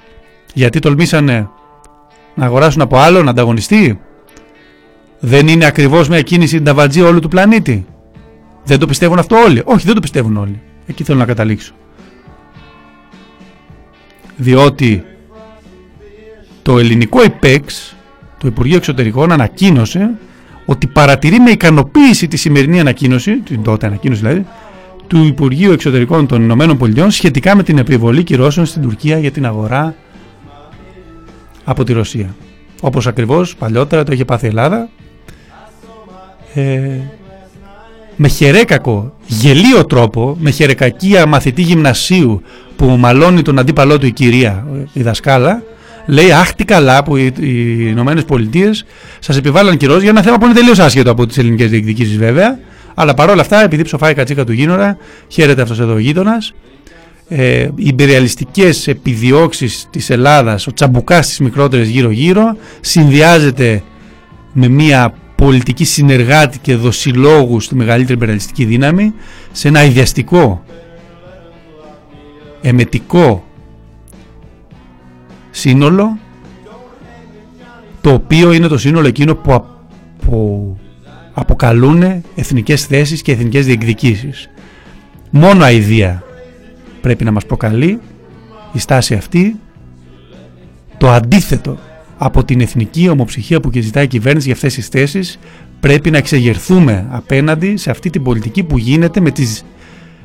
[0.54, 1.50] γιατί τολμήσανε
[2.36, 4.00] να αγοράσουν από άλλον ανταγωνιστή;
[5.20, 7.86] Δεν είναι ακριβώς μια κίνηση νταβατζή όλου του πλανήτη.
[8.64, 9.62] Δεν το πιστεύουν αυτό όλοι.
[9.66, 10.62] Όχι, δεν το πιστεύουν όλοι.
[10.88, 11.74] Εκεί θέλω να καταλήξω.
[14.38, 15.06] Διότι
[16.62, 17.96] το ελληνικό ΕΠΕΞ,
[18.38, 20.18] το Υπουργείο Εξωτερικών, ανακοίνωσε
[20.66, 24.46] ότι παρατηρεί με ικανοποίηση τη σημερινή ανακοίνωση, την τότε ανακοίνωση δηλαδή,
[25.08, 29.46] του Υπουργείου Εξωτερικών των Ηνωμένων Πολιτειών σχετικά με την επιβολή κυρώσεων στην Τουρκία για την
[29.46, 29.96] αγορά
[31.64, 32.36] από τη Ρωσία.
[32.82, 34.90] Όπως ακριβώς παλιότερα το είχε πάθει η Ελλάδα
[36.54, 37.00] ε,
[38.16, 42.42] με χερέκακο, γελίο τρόπο, με χερεκακία μαθητή γυμνασίου
[42.76, 45.64] που μαλώνει τον αντίπαλό του η κυρία, η δασκάλα,
[46.06, 48.86] λέει Αχ, τι καλά που οι, οι Ηνωμένες Πολιτείες
[49.20, 52.60] σας επιβάλλαν κυρώσεις για ένα θέμα που είναι τελείως άσχετο από τις ελληνικές διεκδικήσεις βέβαια.
[52.94, 56.54] Αλλά παρόλα αυτά, επειδή ψοφάει η κατσίκα του γίνορα, χαίρεται αυτός εδώ ο γείτονας.
[57.28, 63.84] Ε, οι υπεριαλιστικές επιδιώξεις της Ελλάδας, ο τσαμπουκάς στι μικρότερε γύρω-γύρω, συνδυάζεται
[64.54, 69.14] με μια πολιτική συνεργάτη και δοσιλόγου στη μεγαλύτερη υπεριαλιστική δύναμη
[69.52, 70.64] σε ένα ιδιαστικό,
[72.62, 73.44] εμετικό
[75.56, 76.18] σύνολο
[78.02, 80.78] το οποίο είναι το σύνολο εκείνο που, απο,
[81.34, 84.50] αποκαλούν εθνικές θέσεις και εθνικές διεκδικήσεις.
[85.30, 86.24] Μόνο αηδία
[87.02, 88.00] πρέπει να μας προκαλεί
[88.74, 89.56] η στάση αυτή
[90.98, 91.78] το αντίθετο
[92.18, 95.40] από την εθνική ομοψυχία που και ζητάει η κυβέρνηση για αυτές τις θέσεις
[95.80, 99.64] πρέπει να εξεγερθούμε απέναντι σε αυτή την πολιτική που γίνεται με τις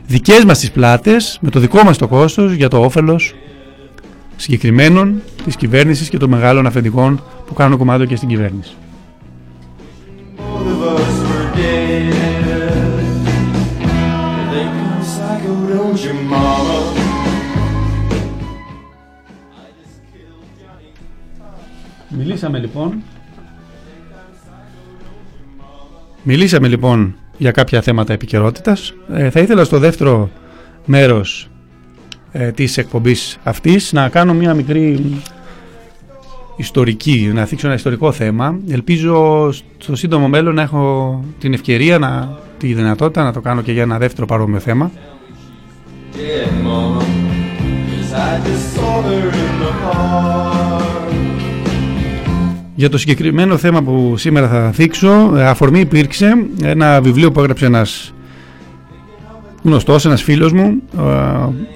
[0.07, 3.35] δικές μας τις πλάτες, με το δικό μας το κόστος για το όφελος
[4.41, 8.75] συγκεκριμένων της κυβέρνησης και των μεγάλων αφεντικών που κάνουν κομμάτι και στην κυβέρνηση.
[22.11, 23.03] Μιλήσαμε λοιπόν
[26.23, 28.95] Μιλήσαμε λοιπόν για κάποια θέματα επικαιρότητας.
[29.13, 30.31] Ε, θα ήθελα στο δεύτερο
[30.85, 31.51] μέρος
[32.33, 35.17] ε, της εκπομπής αυτής να κάνω μια μικρή
[36.57, 38.59] ιστορική, να θίξω ένα ιστορικό θέμα.
[38.69, 43.73] Ελπίζω στο σύντομο μέλλον να έχω την ευκαιρία, να, τη δυνατότητα να το κάνω και
[43.73, 44.91] για ένα δεύτερο παρόμοιο θέμα.
[52.75, 58.13] Για το συγκεκριμένο θέμα που σήμερα θα θίξω, αφορμή υπήρξε ένα βιβλίο που έγραψε ένας
[59.69, 60.83] γνωστός, ένας φίλος μου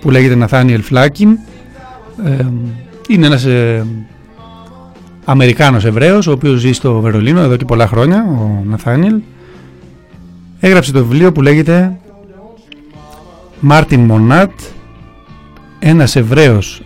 [0.01, 1.39] που λέγεται Ναθάνιελ Φλάκιν.
[2.25, 2.47] Ε,
[3.09, 3.87] είναι ένας ε,
[5.25, 9.21] Αμερικάνος Εβραίος, ο οποίος ζει στο Βερολίνο εδώ και πολλά χρόνια, ο Ναθάνιελ.
[10.61, 11.97] Έγραψε το βιβλίο που λέγεται
[13.61, 14.53] Μάρτιν Μονάτ,
[15.79, 16.83] ένας Εβραίος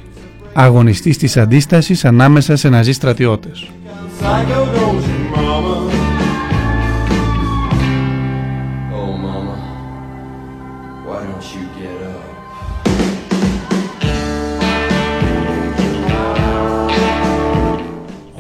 [0.53, 3.71] αγωνιστής της αντίστασης ανάμεσα σε ναζί στρατιώτες.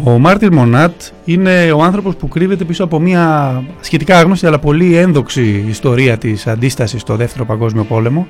[0.06, 4.96] Ο Μάρτιν Μονάτ είναι ο άνθρωπος που κρύβεται πίσω από μια σχετικά άγνωστη αλλά πολύ
[4.96, 8.26] ένδοξη ιστορία της αντίστασης στο Δεύτερο Παγκόσμιο Πόλεμο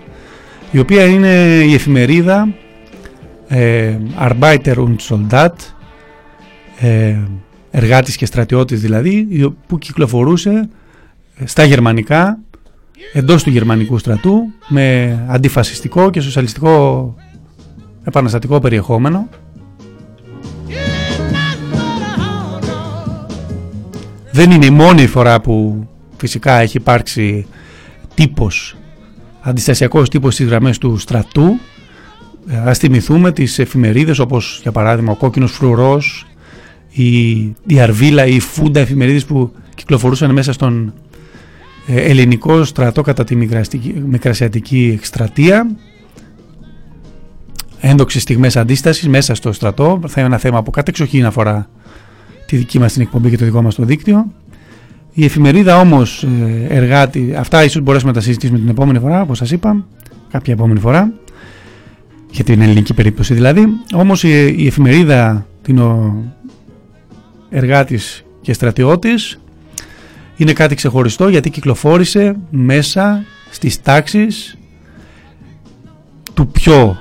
[0.70, 2.48] η οποία είναι η εφημερίδα
[3.48, 5.52] ε, Arbeiter und Soldat
[6.80, 7.18] ε,
[7.70, 9.28] εργάτης και στρατιώτης δηλαδή
[9.66, 10.68] που κυκλοφορούσε
[11.36, 12.38] ε, στα γερμανικά
[13.12, 17.14] εντός του γερμανικού στρατού με αντιφασιστικό και σοσιαλιστικό
[18.04, 19.28] επαναστατικό περιεχόμενο
[24.36, 27.46] Δεν είναι η μόνη φορά που φυσικά έχει υπάρξει
[28.14, 28.76] τύπος,
[29.40, 31.58] αντιστασιακός τύπος στις γραμμές του στρατού.
[32.48, 36.26] Ε, ας θυμηθούμε τις εφημερίδες όπως για παράδειγμα ο κόκκινος φρουρός,
[36.88, 37.30] η,
[37.66, 40.94] η Αρβίλα, η Φούντα εφημερίδες που κυκλοφορούσαν μέσα στον
[41.86, 43.36] ε, ελληνικό στρατό κατά τη
[44.06, 45.66] μικρασιατική εκστρατεία
[47.80, 51.68] ένδοξες στιγμές αντίστασης μέσα στο στρατό θα είναι ένα θέμα που κατεξοχήν αφορά
[52.46, 54.32] τη δική μας την εκπομπή και το δικό μας το δίκτυο.
[55.12, 59.38] Η εφημερίδα όμως ε, εργάτη, αυτά ίσως μπορέσουμε να τα συζητήσουμε την επόμενη φορά, όπως
[59.38, 59.86] σας είπα,
[60.30, 61.12] κάποια επόμενη φορά,
[62.30, 63.66] για την ελληνική περίπτωση δηλαδή.
[63.94, 66.14] Όμως η, η εφημερίδα την ο
[67.48, 69.40] εργάτης και στρατιώτης
[70.36, 74.56] είναι κάτι ξεχωριστό γιατί κυκλοφόρησε μέσα στις τάξεις
[76.34, 76.98] του πιο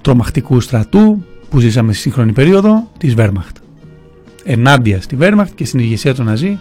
[0.00, 3.63] τρομακτικού στρατού που ζήσαμε στη σύγχρονη περίοδο της Wehrmacht
[4.44, 6.58] ενάντια στη Βέρμαχτ και στην ηγεσία του Ναζί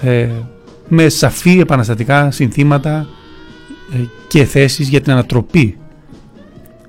[0.00, 0.28] ε,
[0.88, 3.06] με σαφή επαναστατικά συνθήματα
[3.94, 3.98] ε,
[4.28, 5.78] και θέσεις για την ανατροπή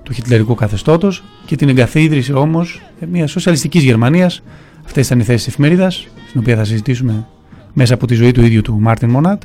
[0.04, 4.44] του χιτλερικού καθεστώτος και την εγκαθίδρυση όμως μιας σοσιαλιστικής Γερμανίας.
[4.86, 7.28] Αυτές ήταν οι θέσεις εφημερίδας στην οποία θα συζητήσουμε
[7.74, 9.44] μέσα από τη ζωή του ίδιου του Μάρτιν Μονάτ.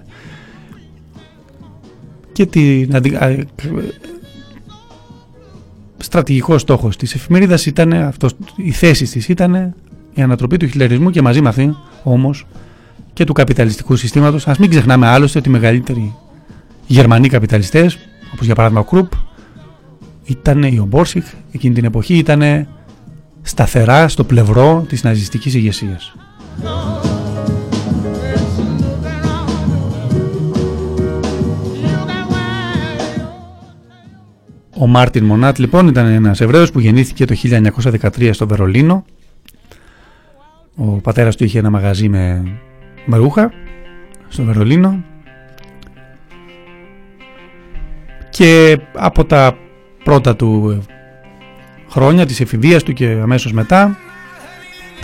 [2.32, 2.94] Και την
[5.96, 9.74] στρατηγικός στόχος της εφημερίδας ήταν αυτός, οι θέσεις της ήταν
[10.14, 12.46] η ανατροπή του χιλιαρισμού και μαζί με αυτή όμως
[13.12, 14.46] και του καπιταλιστικού συστήματος.
[14.46, 16.14] Α μην ξεχνάμε άλλωστε ότι οι μεγαλύτεροι
[16.86, 17.98] Γερμανοί καπιταλιστές,
[18.34, 19.12] όπως για παράδειγμα ο Κρουπ,
[20.24, 22.66] ήταν η Ομπόρσιχ, εκείνη την εποχή ήταν
[23.42, 26.14] σταθερά στο πλευρό της ναζιστικής ηγεσίας.
[34.76, 37.34] Ο Μάρτιν Μονάτ λοιπόν ήταν ένας Εβραίος που γεννήθηκε το
[38.10, 39.04] 1913 στο Βερολίνο
[40.82, 42.42] ο πατέρας του είχε ένα μαγαζί με,
[43.04, 43.52] με ρούχα
[44.28, 45.02] στο Βερολίνο.
[48.30, 49.56] Και από τα
[50.04, 50.82] πρώτα του
[51.88, 53.98] χρόνια της εφηβείας του και αμέσως μετά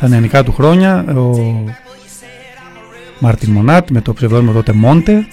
[0.00, 1.64] τα νεανικά του χρόνια ο
[3.18, 5.26] Μάρτιν Μονάτ με το ψευδόνιμο τότε Μόντε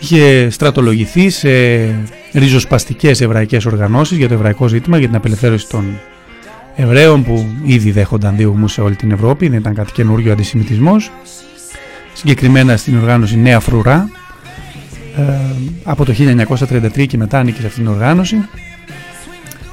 [0.00, 1.48] είχε στρατολογηθεί σε
[2.32, 5.98] ριζοσπαστικές εβραϊκές οργανώσεις για το εβραϊκό ζήτημα για την απελευθέρωση των
[6.76, 11.10] Εβραίων που ήδη δέχονταν διωγμούς σε όλη την Ευρώπη, δεν ήταν κάτι καινούριο αντισημιτισμός.
[12.12, 14.08] Συγκεκριμένα στην οργάνωση Νέα Φρουρά,
[15.16, 15.22] ε,
[15.84, 18.48] από το 1933 και μετά ανήκε σε αυτήν την οργάνωση.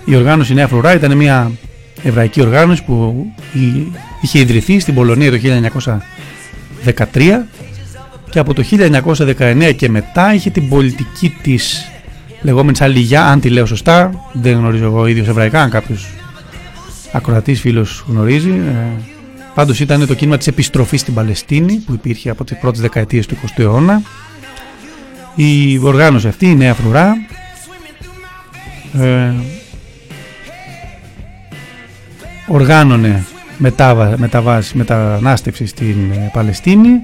[0.05, 1.51] Η οργάνωση Νέα Φρουρά ήταν μια
[2.03, 3.25] εβραϊκή οργάνωση που
[4.21, 5.37] είχε ιδρυθεί στην Πολωνία το
[6.85, 7.45] 1913
[8.29, 11.91] και από το 1919 και μετά είχε την πολιτική της
[12.41, 16.07] λεγόμενης αλληγιά, αν τη λέω σωστά, δεν γνωρίζω εγώ ίδιος εβραϊκά, αν κάποιος
[17.13, 18.49] ακροατής φίλος γνωρίζει.
[18.49, 19.01] Ε,
[19.53, 23.35] πάντως ήταν το κίνημα της επιστροφής στην Παλαιστίνη που υπήρχε από τις πρώτες δεκαετίες του
[23.35, 24.01] 20ου αιώνα.
[25.35, 27.15] Η οργάνωση αυτή, η Νέα Φρουρά,
[28.99, 29.31] ε,
[32.47, 33.25] οργάνωνε
[33.57, 37.01] μετάβα, μεταβάση, μετανάστευση στην ε, Παλαιστίνη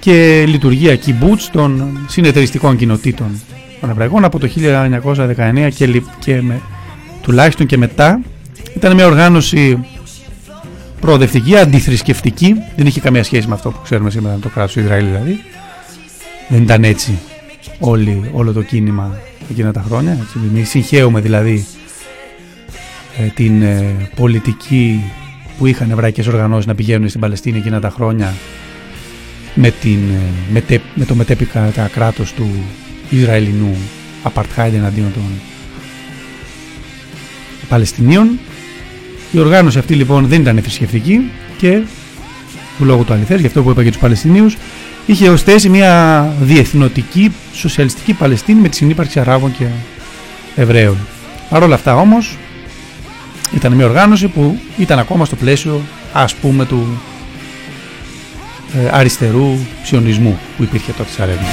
[0.00, 3.40] και λειτουργία κιμπούτς των συνεταιριστικών κοινοτήτων
[3.80, 4.48] των Εβραϊκών από το
[5.36, 6.60] 1919 και, και με,
[7.22, 8.20] τουλάχιστον και μετά.
[8.76, 9.86] Ήταν μια οργάνωση
[11.00, 12.54] προοδευτική, αντιθρησκευτική.
[12.76, 15.40] Δεν είχε καμία σχέση με αυτό που ξέρουμε σήμερα με το κράτος του Ισραήλ δηλαδή.
[16.48, 17.18] Δεν ήταν έτσι
[17.78, 19.18] όλη, όλο το κίνημα
[19.50, 20.18] εκείνα τα χρόνια.
[20.52, 21.66] Μην συγχαίουμε δηλαδή
[23.18, 25.12] ε, την ε, πολιτική
[25.58, 28.34] που είχαν εβραϊκές οργανώσεις να πηγαίνουν στην Παλαιστίνη εκείνα τα χρόνια
[29.54, 29.98] με, την,
[30.66, 32.50] ε, με, το μετέπεικα κράτος του
[33.10, 33.76] Ισραηλινού
[34.22, 35.22] apartheid εναντίον των
[37.68, 38.38] Παλαιστινίων.
[39.32, 41.80] Η οργάνωση αυτή λοιπόν δεν ήταν θρησκευτική και
[42.78, 44.56] του λόγου του αληθές, γι' αυτό που είπα για τους Παλαιστινίους,
[45.06, 49.66] είχε ως θέση μια διεθνωτική σοσιαλιστική Παλαιστίνη με τη συνύπαρξη Αράβων και
[50.56, 50.96] Εβραίων.
[51.50, 52.36] Παρ' όλα αυτά όμως
[53.54, 55.80] ήταν μια οργάνωση που ήταν ακόμα στο πλαίσιο
[56.12, 57.00] ας πούμε του
[58.74, 61.44] ε, αριστερού ψιονισμού που υπήρχε τότε στη Σαρέβη.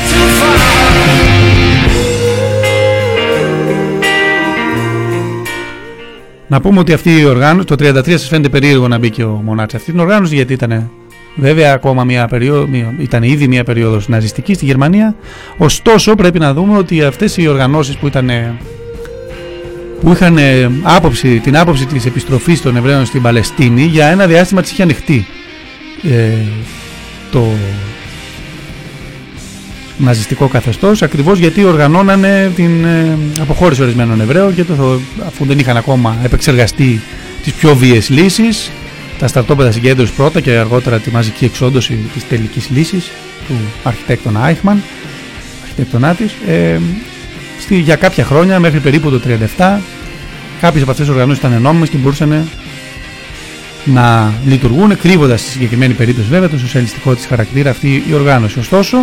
[6.53, 9.41] Να πούμε ότι αυτή η οργάνωση, το 33 σας φαίνεται περίεργο να μπει και ο
[9.43, 10.89] Μονάτς αυτή την οργάνωση γιατί ήταν
[11.35, 12.67] βέβαια ακόμα μια περίοδο,
[12.99, 15.15] ήταν ήδη μια περίοδος ναζιστική στη Γερμανία.
[15.57, 18.29] Ωστόσο πρέπει να δούμε ότι αυτές οι οργανώσεις που ήταν
[20.01, 20.37] που είχαν
[20.83, 25.25] άποψη, την άποψη της επιστροφής των Εβραίων στην Παλαιστίνη για ένα διάστημα της είχε ανοιχτεί
[26.03, 26.29] ε,
[27.31, 27.47] το
[29.97, 35.77] ναζιστικό καθεστώς ακριβώς γιατί οργανώνανε την ε, αποχώρηση ορισμένων Εβραίων και το, αφού δεν είχαν
[35.77, 37.01] ακόμα επεξεργαστεί
[37.43, 38.71] τις πιο βίαιες λύσεις
[39.19, 43.11] τα στρατόπεδα συγκέντρωσης πρώτα και αργότερα τη μαζική εξόντωση της τελικής λύσης
[43.47, 43.53] του
[43.83, 44.83] αρχιτέκτονα Άιχμαν
[45.63, 46.79] αρχιτέκτονά της ε,
[47.59, 49.21] στη, για κάποια χρόνια μέχρι περίπου το
[49.57, 49.79] 37
[50.61, 52.47] κάποιες από αυτές τις οργανώσεις ήταν ενόμιμες και μπορούσαν
[53.85, 58.59] να λειτουργούν κρύβοντας στη συγκεκριμένη περίπτωση βέβαια το σοσιαλιστικό της χαρακτήρα αυτή η οργάνωση.
[58.59, 58.97] Ωστόσο,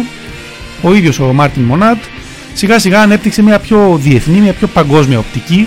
[0.83, 1.99] ο ίδιος ο Μάρτιν Μονάτ
[2.53, 5.67] σιγά σιγά ανέπτυξε μια πιο διεθνή, μια πιο παγκόσμια οπτική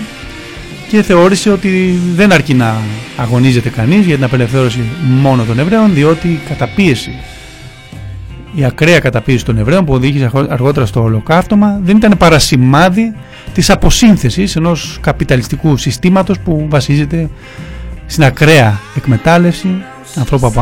[0.88, 2.76] και θεώρησε ότι δεν αρκεί να
[3.16, 7.10] αγωνίζεται κανείς για την απελευθέρωση μόνο των Εβραίων διότι η καταπίεση
[8.54, 13.14] η ακραία καταπίεση των Εβραίων που οδήγησε αργότερα στο ολοκαύτωμα δεν ήταν παρασημάδι
[13.54, 17.28] της αποσύνθεσης ενός καπιταλιστικού συστήματος που βασίζεται
[18.06, 19.68] στην ακραία εκμετάλλευση
[20.16, 20.60] ανθρώπου από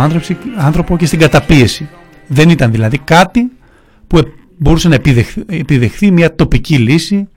[0.56, 1.88] άνθρωπο και στην καταπίεση.
[2.26, 3.50] Δεν ήταν δηλαδή κάτι
[4.06, 4.18] που
[4.58, 4.94] μπορούσε να
[5.46, 7.28] επιδεχθεί, μια τοπική λύση,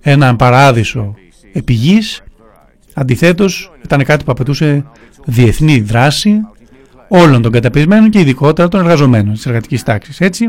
[0.00, 1.14] έναν παράδεισο
[1.52, 2.22] επιγής.
[2.94, 4.84] Αντιθέτως ήταν κάτι που απαιτούσε
[5.24, 6.40] διεθνή δράση
[7.08, 10.20] όλων των καταπιεσμένων και ειδικότερα των εργαζομένων της εργατικής τάξης.
[10.20, 10.46] Έτσι,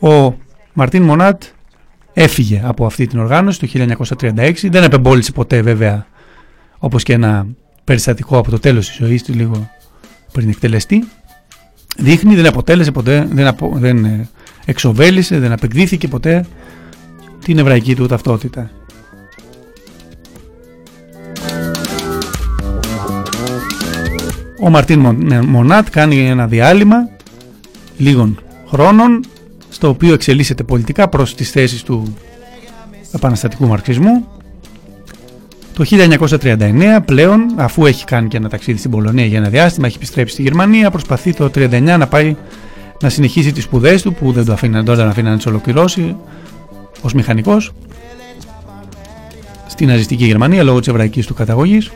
[0.00, 0.34] ο
[0.72, 1.42] Μαρτίν Μονάτ
[2.12, 6.06] έφυγε από αυτή την οργάνωση το 1936, δεν επεμπόλησε ποτέ βέβαια
[6.78, 7.46] όπως και ένα
[7.84, 9.70] περιστατικό από το τέλος της ζωής του λίγο
[10.32, 11.04] πριν εκτελεστεί
[11.96, 14.28] δείχνει δεν αποτέλεσε ποτέ, δεν, απο, δεν ε,
[14.64, 16.46] εξοβέλησε, δεν απεκδίθηκε ποτέ
[17.44, 18.70] την εβραϊκή του ταυτότητα.
[24.60, 25.00] Ο Μαρτίν
[25.46, 27.08] Μονάτ κάνει ένα διάλειμμα
[27.96, 29.24] λίγων χρόνων
[29.68, 32.16] στο οποίο εξελίσσεται πολιτικά προς τις θέσεις του
[33.12, 34.28] επαναστατικού μαρξισμού
[35.74, 35.84] το
[36.40, 40.32] 1939 πλέον, αφού έχει κάνει και ένα ταξίδι στην Πολωνία για ένα διάστημα, έχει επιστρέψει
[40.32, 42.36] στη Γερμανία, προσπαθεί το 1939 να πάει
[43.04, 46.16] να συνεχίσει τις σπουδές του που δεν το αφήναν τότε να αφήνει να τις ολοκληρώσει
[47.02, 47.72] ως μηχανικός
[49.66, 51.92] στην ναζιστική Γερμανία λόγω της εβραϊκής του καταγωγής.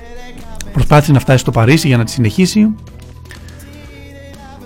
[0.72, 2.74] Προσπάθησε να φτάσει στο Παρίσι για να τη συνεχίσει.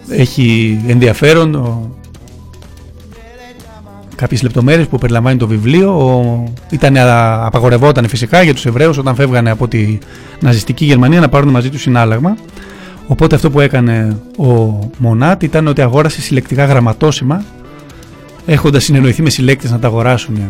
[0.09, 1.81] Έχει ενδιαφέρον
[4.17, 5.91] κάποιες λεπτομέρειες που περιλαμβάνει το βιβλίο.
[5.91, 6.45] Ο...
[6.71, 6.97] Ήταν,
[7.45, 9.99] απαγορευόταν φυσικά για τους Εβραίους όταν φεύγανε από τη
[10.41, 12.37] ναζιστική Γερμανία να πάρουν μαζί τους συνάλλαγμα.
[13.13, 17.45] Οπότε αυτό που έκανε ο Μονάτ ήταν ότι αγόρασε συλλεκτικά γραμματόσημα
[18.47, 20.47] έχοντας συνεννοηθεί με συλλέκτες να τα αγοράσουν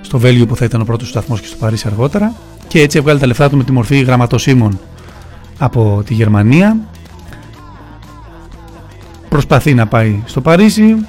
[0.00, 2.34] στο Βέλγιο που θα ήταν ο πρώτος σταθμός και στο Παρίσι αργότερα.
[2.68, 4.78] Και έτσι έβγαλε τα λεφτά του με τη μορφή γραμματοσύμων
[5.58, 6.76] από τη Γερμανία.
[9.28, 11.06] Προσπαθεί να πάει στο Παρίσι,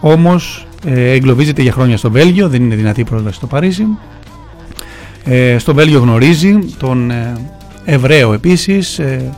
[0.00, 3.86] όμως ε, εγκλωβίζεται για χρόνια στο Βέλγιο, δεν είναι δυνατή η πρόσβαση στο Παρίσι.
[5.24, 7.32] Ε, στο Βέλγιο γνωρίζει τον ε,
[7.84, 9.32] Εβραίο επίσης, ε,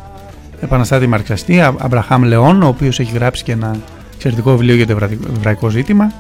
[0.63, 3.77] επαναστάτη μαρξαστή, Αμπραχάμ Λεόν, ο οποίος έχει γράψει και ένα
[4.15, 4.99] εξαιρετικό βιβλίο για το
[5.37, 6.13] εβραϊκό ζήτημα.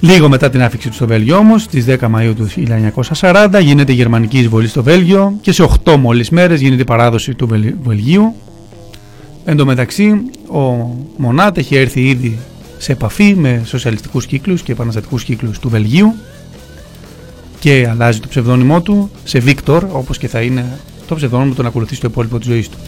[0.00, 2.48] Λίγο μετά την άφηξη του στο Βέλγιο όμως, στις 10 Μαΐου του
[3.20, 7.34] 1940 γίνεται η γερμανική εισβολή στο Βέλγιο και σε 8 μόλις μέρες γίνεται η παράδοση
[7.34, 7.48] του
[7.82, 8.34] Βελγίου.
[9.44, 10.12] Εν τω μεταξύ
[10.48, 12.38] ο Μονάτ έχει έρθει ήδη
[12.78, 16.14] σε επαφή με σοσιαλιστικούς κύκλους και επαναστατικούς κύκλους του Βελγίου
[17.58, 21.94] και αλλάζει το ψευδόνυμό του σε Βίκτορ όπως και θα είναι το ψευδόνυμο τον ακολουθεί
[21.94, 22.78] στο υπόλοιπο της ζωής του.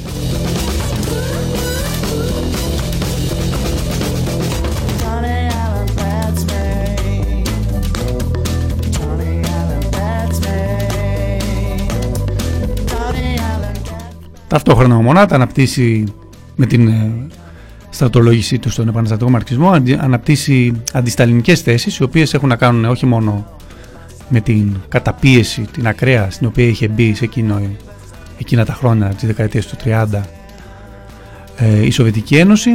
[14.48, 16.04] Ταυτόχρονα ο Μονάτα αναπτύσσει
[16.56, 17.26] με την ε,
[17.90, 23.46] στρατολόγησή του στον επαναστατικό μαρξισμό, αναπτύσσει αντισταλινικές θέσεις, οι οποίες έχουν να κάνουν όχι μόνο
[24.28, 27.60] με την καταπίεση, την ακραία στην οποία είχε μπει σε εκείνο
[28.38, 30.06] εκείνα τα χρόνια της δεκαετίας του 30
[31.56, 32.70] ε, η Σοβιετική Ένωση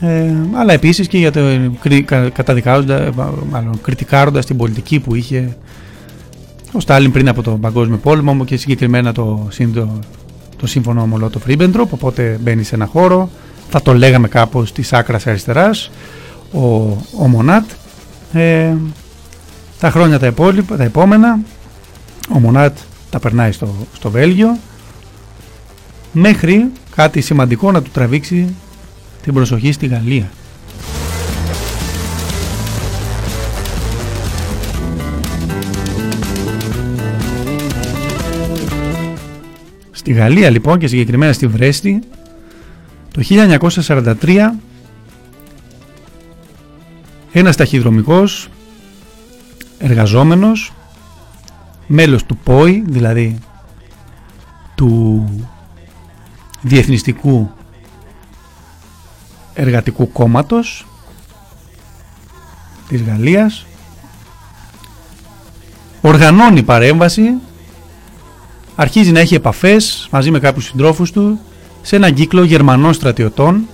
[0.00, 1.40] ε, αλλά επίσης και για το,
[3.50, 5.56] μάλλον, κριτικάροντας την πολιτική που είχε
[6.72, 9.98] ο Στάλιν πριν από τον Παγκόσμιο Πόλεμο και συγκεκριμένα το, το,
[10.56, 13.30] το σύμφωνο Μολότοφ Ρίμπεντροπ οπότε μπαίνει σε ένα χώρο
[13.70, 15.90] θα το λέγαμε κάπως της άκρας αριστεράς
[16.52, 16.66] ο,
[17.18, 17.70] ο Μονάτ.
[18.32, 18.74] Ε,
[19.80, 21.38] τα χρόνια τα, υπόλοιπα, τα επόμενα
[22.34, 22.78] ο Μονάτ
[23.10, 24.58] τα περνάει στο, στο Βέλγιο
[26.12, 28.54] μέχρι κάτι σημαντικό να του τραβήξει
[29.22, 30.30] την προσοχή στη Γαλλία.
[39.90, 42.00] Στη Γαλλία λοιπόν και συγκεκριμένα στη Βρέστη
[43.12, 43.22] το
[43.86, 44.14] 1943
[47.32, 48.48] ένας ταχυδρομικός
[49.78, 50.72] εργαζόμενος
[51.86, 53.38] μέλος του ΠΟΗ δηλαδή
[54.74, 55.26] του
[56.62, 57.50] Διεθνιστικού
[59.54, 60.86] Εργατικού Κόμματος
[62.88, 63.66] της Γαλλίας.
[66.00, 67.22] Οργανώνει παρέμβαση.
[68.76, 71.38] Αρχίζει να έχει επαφές μαζί με κάποιους συντρόφους του
[71.82, 73.66] σε έναν κύκλο Γερμανών στρατιωτών.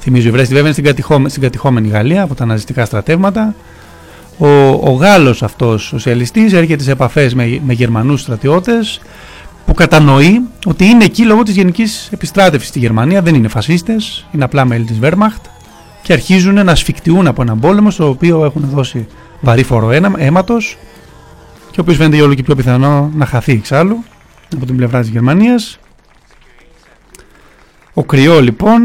[0.00, 3.54] Θυμίζω η Βρέστη βέβαια στην, κατηχόμενη, στην κατηχόμενη Γαλλία από τα ναζιστικά στρατεύματα.
[4.38, 9.00] Ο, ο Γάλλος αυτός σοσιαλιστής έρχεται σε επαφές με, με Γερμανούς στρατιώτες
[9.66, 14.44] που κατανοεί ότι είναι εκεί λόγω της γενικής επιστράτευσης στη Γερμανία, δεν είναι φασίστες, είναι
[14.44, 15.50] απλά μέλη της Wehrmacht
[16.02, 19.06] και αρχίζουν να ασφικτιούν από έναν πόλεμο στο οποίο έχουν δώσει
[19.40, 20.78] βαρύ φόρο αίματος
[21.70, 24.04] και ο οποίος φαίνεται όλο και πιο πιθανό να χαθεί εξάλλου
[24.54, 25.78] από την πλευρά της Γερμανίας.
[27.94, 28.82] Ο Κρυό λοιπόν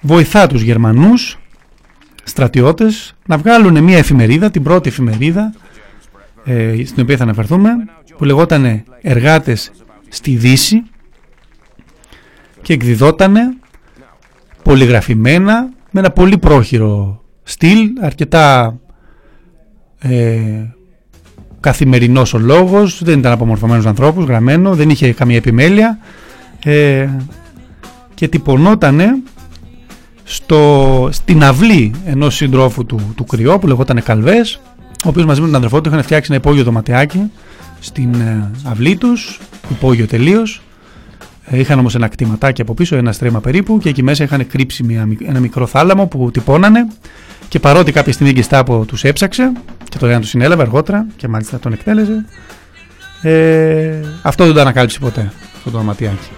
[0.00, 1.38] βοηθά τους Γερμανούς
[2.24, 5.54] στρατιώτες να βγάλουν μια εφημερίδα, την πρώτη εφημερίδα
[6.44, 7.70] ε, στην οποία θα αναφερθούμε
[8.16, 9.70] που λεγόταν «Εργάτες
[10.08, 10.82] στη Δύση
[12.62, 13.40] και εκδιδότανε
[14.62, 18.76] πολυγραφημένα με ένα πολύ πρόχειρο στυλ, αρκετά
[19.98, 20.64] ε,
[21.60, 25.98] καθημερινός ο λόγος, δεν ήταν απομορφωμένος ανθρώπους, γραμμένο, δεν είχε καμία επιμέλεια
[26.64, 27.08] ε,
[28.14, 29.06] και τυπωνότανε
[30.24, 34.60] στο, στην αυλή ενός συντρόφου του, του κρυό που λεγόταν Καλβές,
[35.04, 37.30] ο οποίος μαζί με τον αδερφό του είχαν φτιάξει ένα υπόγειο δωματιάκι
[37.80, 40.62] στην ε, αυλή τους, υπόγειο τελείως.
[41.44, 44.82] Ε, είχαν όμως ένα κτηματάκι από πίσω, ένα στρέμμα περίπου και εκεί μέσα είχαν κρύψει
[44.82, 46.86] μια, ένα μικρό θάλαμο που τυπώνανε
[47.48, 49.52] και παρότι κάποια στιγμή η Γκεστάπο τους έψαξε
[49.88, 52.24] και το ένα τους συνέλαβε αργότερα και μάλιστα τον εκτέλεσε
[53.22, 56.28] ε, αυτό δεν το ανακάλυψε ποτέ αυτό το δωματιάκι.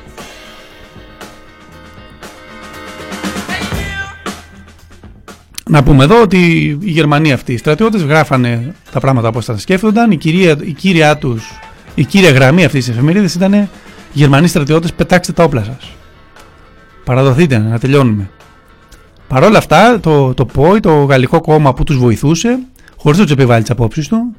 [5.70, 6.38] Να πούμε εδώ ότι
[6.80, 10.10] οι Γερμανοί αυτοί οι στρατιώτες γράφανε τα πράγματα όπως τα σκέφτονταν.
[10.10, 11.50] Η, κυρία, η, κύρια τους,
[11.94, 13.68] η κύρια γραμμή αυτής της εφημερίδας ήταν
[14.12, 15.92] Γερμανοί στρατιώτες πετάξτε τα όπλα σας.
[17.04, 18.30] Παραδοθείτε να τελειώνουμε.
[19.28, 22.58] Παρ' όλα αυτά το, το ΠΟΗ, το γαλλικό κόμμα που τους βοηθούσε,
[22.96, 24.36] χωρίς να τους επιβάλλει τις απόψεις του,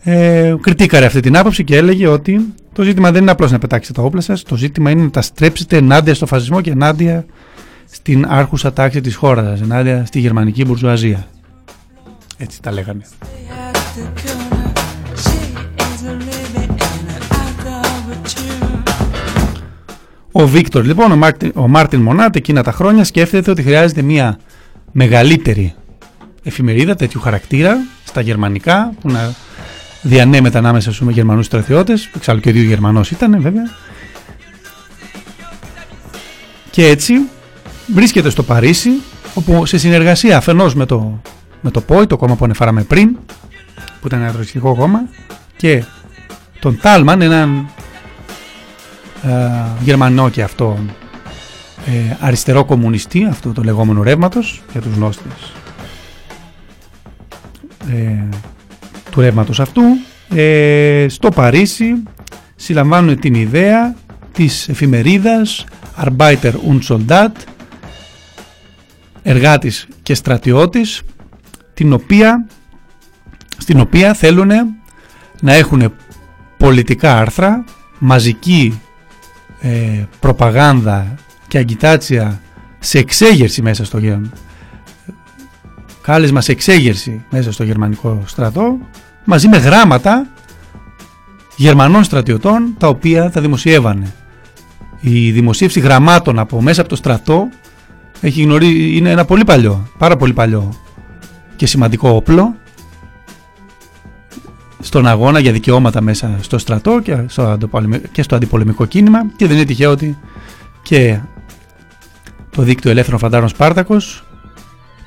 [0.00, 4.00] ε, κριτήκαρε αυτή την άποψη και έλεγε ότι το ζήτημα δεν είναι απλώς να πετάξετε
[4.00, 7.24] τα όπλα σας, το ζήτημα είναι να τα στρέψετε ενάντια στο φασισμό και ενάντια
[7.90, 11.26] στην άρχουσα τάξη της χώρας σας, ενάντια στη γερμανική μπουρζουαζία.
[12.38, 13.02] Έτσι τα λέγανε.
[20.32, 24.38] Ο Βίκτορ λοιπόν, ο Μάρτιν, ο Μάρτιν Μονάτ εκείνα τα χρόνια σκέφτεται ότι χρειάζεται μια
[24.92, 25.74] μεγαλύτερη
[26.42, 29.34] εφημερίδα τέτοιου χαρακτήρα στα γερμανικά που να
[30.02, 33.70] διανέμεται ανάμεσα στους γερμανούς στρατιώτες εξάλλου και ο ίδιος γερμανός ήταν βέβαια
[36.70, 37.14] και έτσι
[37.92, 38.90] βρίσκεται στο Παρίσι
[39.34, 41.20] όπου σε συνεργασία αφενός με το,
[41.60, 43.16] με το POI, το κόμμα που αναφέραμε πριν
[44.00, 45.00] που ήταν ένα τροτσκιστικό κόμμα
[45.56, 45.84] και
[46.60, 47.68] τον Τάλμαν, έναν
[49.22, 49.28] ε,
[49.82, 50.78] Γερμανό και αυτό
[51.86, 55.52] ε, αριστερό κομμουνιστή αυτού του λεγόμενου ρεύματος για τους γνώστες
[57.90, 58.24] ε,
[59.10, 59.82] του ρεύματος αυτού
[60.34, 62.02] ε, στο Παρίσι
[62.56, 63.94] συλλαμβάνουν την ιδέα
[64.32, 65.64] της εφημερίδας
[66.02, 67.32] Arbeiter und Soldat
[69.22, 71.02] εργάτης και στρατιώτης
[71.74, 72.46] την οποία,
[73.58, 74.50] στην οποία θέλουν
[75.40, 75.92] να έχουν
[76.56, 77.64] πολιτικά άρθρα,
[77.98, 78.80] μαζική
[79.60, 81.14] ε, προπαγάνδα
[81.48, 82.40] και αγκιτάτσια
[82.78, 83.98] σε εξέγερση μέσα στο
[86.02, 88.78] κάλεσμα σε εξέγερση μέσα στο γερμανικό στρατό
[89.24, 90.26] μαζί με γράμματα
[91.56, 94.12] Γερμανών στρατιωτών τα οποία θα δημοσιεύανε.
[95.00, 97.48] Η δημοσίευση γραμμάτων από μέσα από το στρατό
[98.20, 98.96] έχει γνωρί...
[98.96, 100.72] είναι ένα πολύ παλιό, πάρα πολύ παλιό
[101.56, 102.54] και σημαντικό όπλο
[104.80, 107.58] στον αγώνα για δικαιώματα μέσα στο στρατό και στο,
[108.12, 110.18] και στο αντιπολεμικό κίνημα και δεν είναι τυχαίο ότι
[110.82, 111.20] και
[112.50, 114.24] το δίκτυο ελεύθερων φαντάρων Σπάρτακος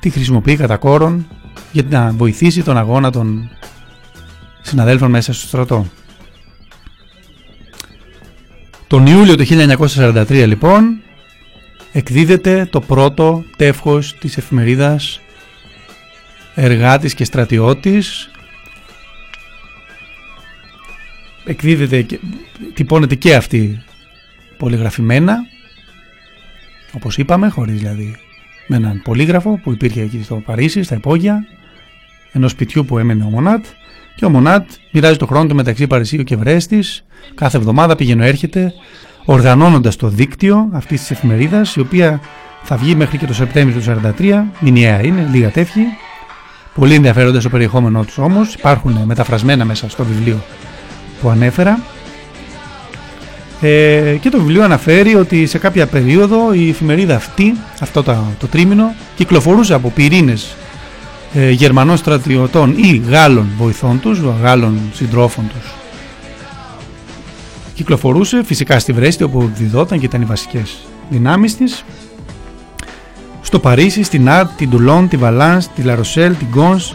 [0.00, 1.26] τη χρησιμοποιεί κατά κόρον
[1.72, 3.48] για να βοηθήσει τον αγώνα των
[4.62, 5.86] συναδέλφων μέσα στο στρατό.
[8.86, 11.00] Τον Ιούλιο του 1943 λοιπόν
[11.94, 15.20] εκδίδεται το πρώτο τεύχος της εφημερίδας
[16.54, 18.30] εργάτης και στρατιώτης.
[21.44, 22.18] Εκδίδεται και
[22.74, 23.82] τυπώνεται και αυτή
[24.58, 25.36] πολυγραφημένα
[26.92, 28.16] όπως είπαμε χωρίς δηλαδή
[28.66, 31.46] με έναν πολύγραφο που υπήρχε εκεί στο Παρίσι στα υπόγεια
[32.32, 33.64] ενός σπιτιού που έμενε ο Μονάτ.
[34.16, 38.72] Και ο Μονάτ μοιράζει το χρόνο του μεταξύ Παρισίου και Βρέστης κάθε εβδομάδα πηγαίνει έρχεται
[39.24, 42.20] οργανώνοντας το δίκτυο αυτής της εφημερίδας η οποία
[42.62, 45.82] θα βγει μέχρι και το Σεπτέμβριο του 1943 μηνιαία είναι, λίγα τεύχη
[46.74, 48.54] πολύ ενδιαφέροντας στο περιεχόμενό τους όμως.
[48.54, 50.44] Υπάρχουν μεταφρασμένα μέσα στο βιβλίο
[51.20, 51.78] που ανέφερα.
[53.60, 58.46] Ε, και το βιβλίο αναφέρει ότι σε κάποια περίοδο η εφημερίδα αυτή, αυτό το, το
[58.46, 60.56] τρίμηνο, κυκλοφορούσε από πυρήνες
[61.34, 65.83] ε, Γερμανών στρατιωτών ή Γάλλων βοηθών τους, Γάλλων συντρόφων τους.
[67.74, 70.76] Κυκλοφορούσε φυσικά στη Βρέστη όπου εκδιδόταν και ήταν οι βασικές
[71.08, 71.84] δυνάμεις της.
[73.42, 76.94] Στο Παρίσι, στη Νάντ, την Τουλόν, τη Βαλάνς, τη Λα Ροσέλ, την Γκόνς,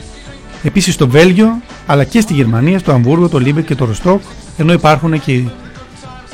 [0.63, 4.21] επίσης στο Βέλγιο, αλλά και στη Γερμανία, στο Αμβούργο, το Λίμπεκ και το Ροστόκ,
[4.57, 5.43] ενώ υπάρχουν και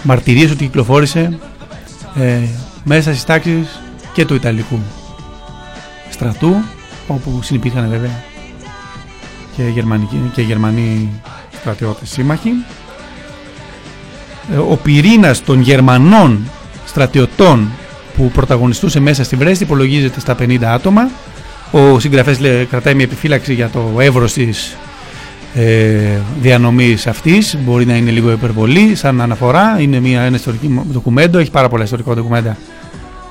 [0.03, 1.39] μαρτυρίες ότι κυκλοφόρησε
[2.15, 2.39] ε,
[2.83, 3.81] μέσα στις τάξεις
[4.13, 4.79] και του Ιταλικού
[6.09, 6.55] στρατού,
[7.07, 8.23] όπου συνεπήρχαν βέβαια
[9.55, 11.21] και, Γερμανικοί, και Γερμανοί
[11.59, 12.49] στρατιώτες σύμμαχοι.
[14.53, 16.49] Ε, ο πυρήνας των Γερμανών
[16.85, 17.71] στρατιωτών
[18.15, 21.09] που πρωταγωνιστούσε μέσα στη Βρέστη υπολογίζεται στα 50 άτομα.
[21.71, 24.77] Ο συγγραφέας λέει, κρατάει μια επιφύλαξη για το εύρος της
[25.53, 27.57] ε, διανομής αυτής.
[27.63, 29.77] Μπορεί να είναι λίγο υπερβολή σαν αναφορά.
[29.79, 32.57] Είναι μια, ένα ιστορικό ντοκουμέντο, έχει πάρα πολλά ιστορικά ντοκουμέντα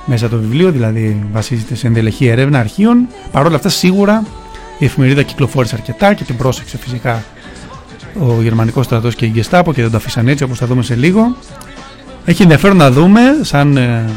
[0.05, 3.07] μέσα το βιβλίο, δηλαδή βασίζεται σε ενδελεχή έρευνα αρχείων.
[3.31, 4.23] Παρ' όλα αυτά σίγουρα
[4.79, 7.23] η εφημερίδα κυκλοφόρησε αρκετά και την πρόσεξε φυσικά
[8.19, 10.95] ο γερμανικός στρατός και η Γκεστάπο και δεν το αφήσαν έτσι όπως θα δούμε σε
[10.95, 11.35] λίγο.
[12.25, 14.09] Έχει ενδιαφέρον να δούμε σαν ε,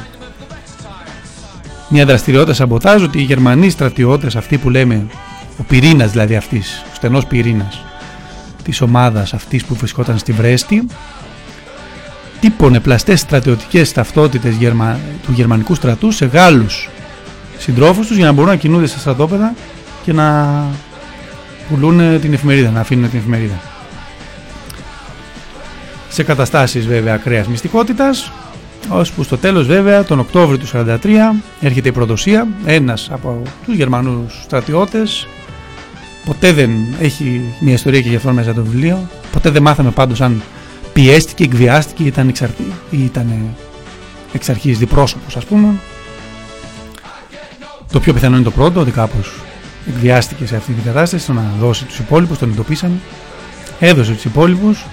[1.89, 5.07] μια δραστηριότητα σαμποτάζ ότι οι Γερμανοί στρατιώτες αυτοί που λέμε
[5.59, 7.83] ο πυρήνας δηλαδή αυτής, ο στενός πυρήνας
[8.63, 10.87] της ομάδας αυτής που βρισκόταν στη Βρέστη
[12.41, 14.99] τύπωνε πλαστές στρατιωτικές ταυτότητες γερμα...
[15.27, 16.89] του γερμανικού στρατού σε Γάλλους
[17.59, 19.55] συντρόφους τους για να μπορούν να κινούνται στα στρατόπεδα
[20.05, 20.65] και να
[21.69, 23.61] πουλούν την εφημερίδα, να αφήνουν την εφημερίδα.
[26.09, 28.33] Σε καταστάσεις βέβαια ακραίας μυστικότητας
[28.89, 30.97] ώσπου στο τέλος βέβαια τον Οκτώβριο του 1943
[31.61, 35.27] έρχεται η προδοσία ένας από τους Γερμανούς στρατιώτες.
[36.25, 39.09] Ποτέ δεν έχει μια ιστορία και γι' αυτό μέσα το βιβλίο.
[39.33, 40.43] Ποτέ δεν μάθαμε πάντως αν
[40.93, 42.73] πιέστηκε, εκβιάστηκε ήταν, εξαρτη...
[42.91, 43.57] ήταν
[44.33, 45.75] εξ αρχής διπρόσωπος ας πούμε.
[47.93, 49.33] Το πιο πιθανό είναι το πρώτο ότι κάπως
[49.89, 53.01] εκβιάστηκε σε αυτή την κατάσταση στο να δώσει τους υπόλοιπους, τον εντοπίσαν.
[53.81, 54.85] Έδωσε τους υπόλοιπους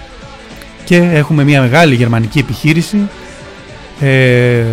[0.86, 3.08] και έχουμε μια μεγάλη γερμανική επιχείρηση
[4.00, 4.64] ε,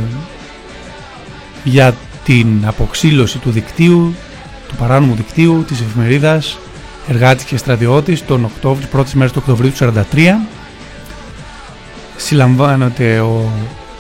[1.63, 4.13] για την αποξήλωση του δικτύου,
[4.67, 6.57] του παράνομου δικτύου της εφημερίδας
[7.07, 10.29] Εργάτης και Στρατιώτης τον Οκτώβριο, πρώτες μέρες του Οκτωβρίου του 1943
[12.17, 13.51] συλλαμβάνεται ο,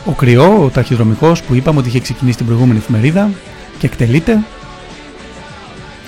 [0.05, 3.29] ο Κρυό, ο ταχυδρομικός που είπαμε ότι είχε ξεκινήσει την προηγούμενη εφημερίδα
[3.77, 4.39] και εκτελείται.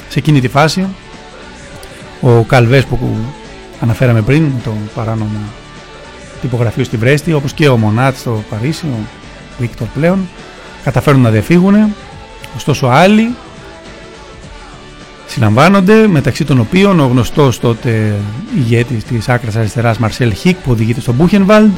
[0.10, 0.88] Σε εκείνη τη φάση
[2.22, 3.18] ο Καλβές που
[3.80, 5.39] αναφέραμε πριν το παράνομο
[6.45, 8.99] τυπογραφείο στη Βρέστη όπως και ο Μονάτ στο Παρίσι, ο
[9.59, 10.27] Βίκτορ πλέον
[10.83, 11.75] καταφέρουν να διαφύγουν
[12.55, 13.35] ωστόσο άλλοι
[15.27, 18.15] συλλαμβάνονται μεταξύ των οποίων ο γνωστός τότε
[18.57, 21.71] ηγέτης της άκρας αριστεράς Μαρσέλ Χίκ που οδηγείται στο Μπούχενβαλντ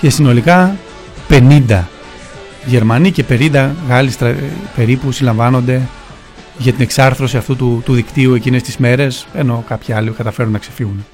[0.00, 0.76] και συνολικά
[1.28, 1.82] 50
[2.64, 4.12] Γερμανοί και 50 Γάλλοι
[4.76, 5.88] περίπου συλλαμβάνονται
[6.58, 10.58] για την εξάρθρωση αυτού του, του δικτύου εκείνες τις μέρες ενώ κάποιοι άλλοι καταφέρουν να
[10.58, 11.04] ξεφύγουν.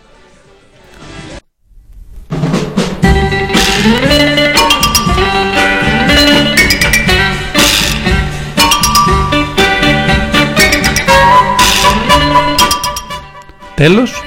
[13.80, 14.22] Τέλος,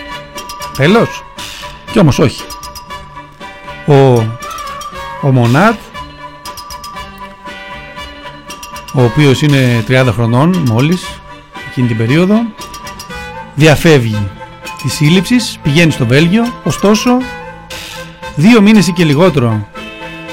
[0.77, 1.23] τέλος,
[1.91, 2.41] κι όμως όχι.
[3.85, 3.93] Ο,
[5.21, 5.75] ο Μονάτ,
[8.93, 11.19] ο οποίος είναι 30 χρονών μόλις
[11.69, 12.35] εκείνη την περίοδο,
[13.55, 14.29] διαφεύγει
[14.81, 17.17] της σύλληψης, πηγαίνει στο Βέλγιο, ωστόσο
[18.35, 19.67] δύο μήνες ή και λιγότερο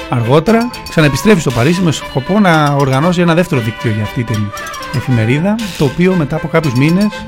[0.09, 4.51] αργότερα ξαναεπιστρέφει στο Παρίσι με σκοπό να οργανώσει ένα δεύτερο δίκτυο για αυτή την
[4.95, 7.25] εφημερίδα το οποίο μετά από κάποιους μήνες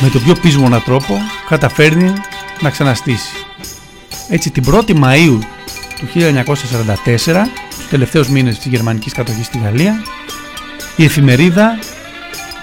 [0.00, 1.14] με τον πιο πείσμονα τρόπο
[1.48, 2.12] καταφέρνει
[2.60, 3.46] να ξαναστήσει.
[4.28, 5.38] Έτσι την 1η Μαΐου
[5.98, 10.02] του 1944, στους τελευταίους μήνες της γερμανικής κατοχής στη Γαλλία,
[10.96, 11.78] η εφημερίδα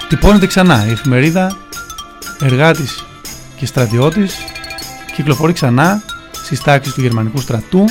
[0.08, 0.86] τυπώνεται ξανά.
[0.88, 1.58] Η εφημερίδα
[2.42, 3.06] εργάτης
[3.56, 4.38] και στρατιώτης
[5.16, 7.86] κυκλοφορεί ξανά στις τάξεις του γερμανικού στρατού.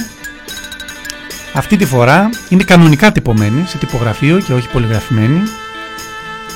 [1.55, 5.43] Αυτή τη φορά είναι κανονικά τυπωμένη σε τυπογραφείο και όχι πολυγραφημένη,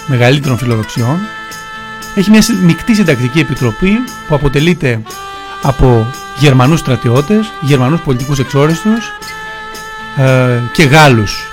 [0.06, 1.18] μεγαλύτερων φιλοδοξιών.
[2.14, 3.92] Έχει μια μεικτή συντακτική επιτροπή
[4.28, 5.02] που αποτελείται
[5.62, 6.06] από
[6.38, 9.12] Γερμανούς στρατιώτες, Γερμανούς πολιτικούς εξόριστους
[10.16, 11.48] ε, και Γάλλους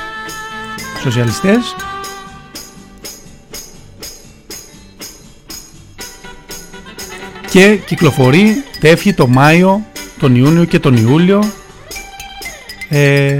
[1.01, 1.75] σοσιαλιστές
[7.51, 9.85] και κυκλοφορεί, τέφει το Μάιο,
[10.19, 11.51] τον Ιούνιο και τον Ιούλιο.
[12.89, 13.37] Ε,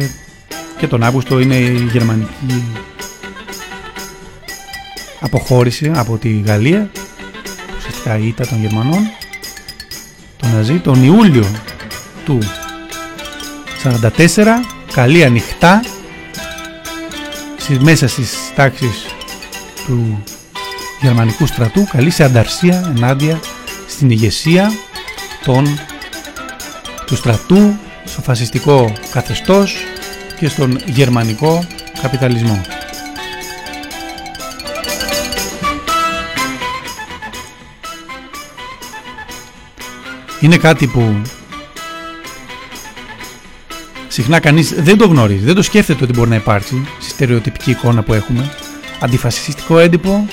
[0.78, 2.64] και τον Αύγουστο είναι η γερμανική
[5.20, 6.89] αποχώρηση από τη Γαλλία
[7.78, 9.09] ουσιαστικά η ήττα των Γερμανών
[10.38, 11.45] τον Ναζί τον Ιούλιο
[12.26, 12.39] του
[13.84, 14.45] 1944
[14.93, 15.82] καλή ανοιχτά
[17.80, 19.05] μέσα στις τάξεις
[19.86, 20.24] του
[21.01, 21.88] γερμανικού στρατού.
[21.91, 23.39] Καλή σε ανταρσία ενάντια
[24.02, 24.72] στην ηγεσία
[25.43, 25.80] των,
[27.06, 27.76] του στρατού,
[28.06, 29.76] στο φασιστικό καθεστώς
[30.39, 31.64] και στον γερμανικό
[32.02, 32.62] καπιταλισμό.
[40.39, 41.22] Είναι κάτι που
[44.08, 48.02] συχνά κανείς δεν το γνωρίζει, δεν το σκέφτεται ότι μπορεί να υπάρξει στη στερεοτυπική εικόνα
[48.02, 48.49] που έχουμε.
[48.99, 50.28] Αντιφασιστικό έντυπο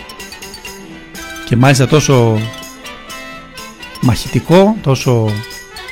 [1.45, 2.41] και μάλιστα τόσο
[4.01, 5.31] μαχητικό, τόσο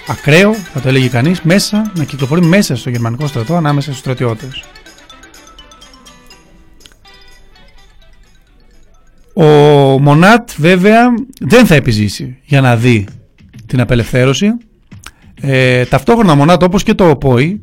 [0.07, 4.64] ακραίο, θα το έλεγε κανείς, μέσα, να κυκλοφορεί μέσα στο γερμανικό στρατό ανάμεσα στους στρατιώτες.
[9.34, 9.44] Ο
[10.00, 11.07] Μονάτ βέβαια
[11.40, 13.07] δεν θα επιζήσει για να δει
[13.66, 14.50] την απελευθέρωση.
[15.40, 17.61] Ε, ταυτόχρονα ο Μονάτ όπως και το ΠΟΗ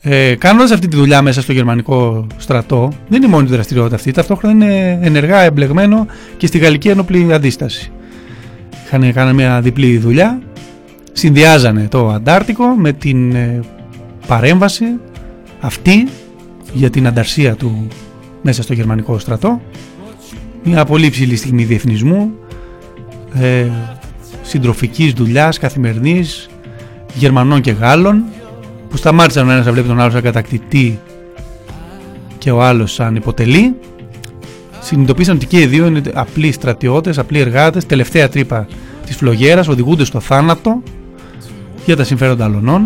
[0.00, 4.10] ε, κάνοντας αυτή τη δουλειά μέσα στο γερμανικό στρατό δεν είναι μόνη η δραστηριότητα αυτή,
[4.10, 7.92] ταυτόχρονα είναι ενεργά εμπλεγμένο και στη γαλλική ενόπλη αντίσταση
[8.84, 10.42] είχαν κάνει μια διπλή δουλειά
[11.12, 13.60] συνδυάζανε το Αντάρτικο με την ε,
[14.26, 14.84] παρέμβαση
[15.60, 16.08] αυτή
[16.72, 17.88] για την ανταρσία του
[18.42, 19.60] μέσα στο γερμανικό στρατό.
[20.64, 22.30] Μια πολύ ψηλή στιγμή διεθνισμού
[23.34, 23.66] ε,
[24.42, 26.48] συντροφικής δουλειάς καθημερινής
[27.14, 28.24] Γερμανών και Γάλλων
[28.88, 30.98] που σταμάτησαν ο ένας να βλέπει τον άλλο σαν κατακτητή
[32.38, 33.74] και ο άλλος σαν υποτελή
[34.84, 38.66] συνειδητοποίησαν ότι και οι δύο είναι απλοί στρατιώτες, απλοί εργάτες, τελευταία τρύπα
[39.06, 40.82] της φλογέρας, οδηγούνται στο θάνατο
[41.84, 42.82] για τα συμφέροντα αλλωνών.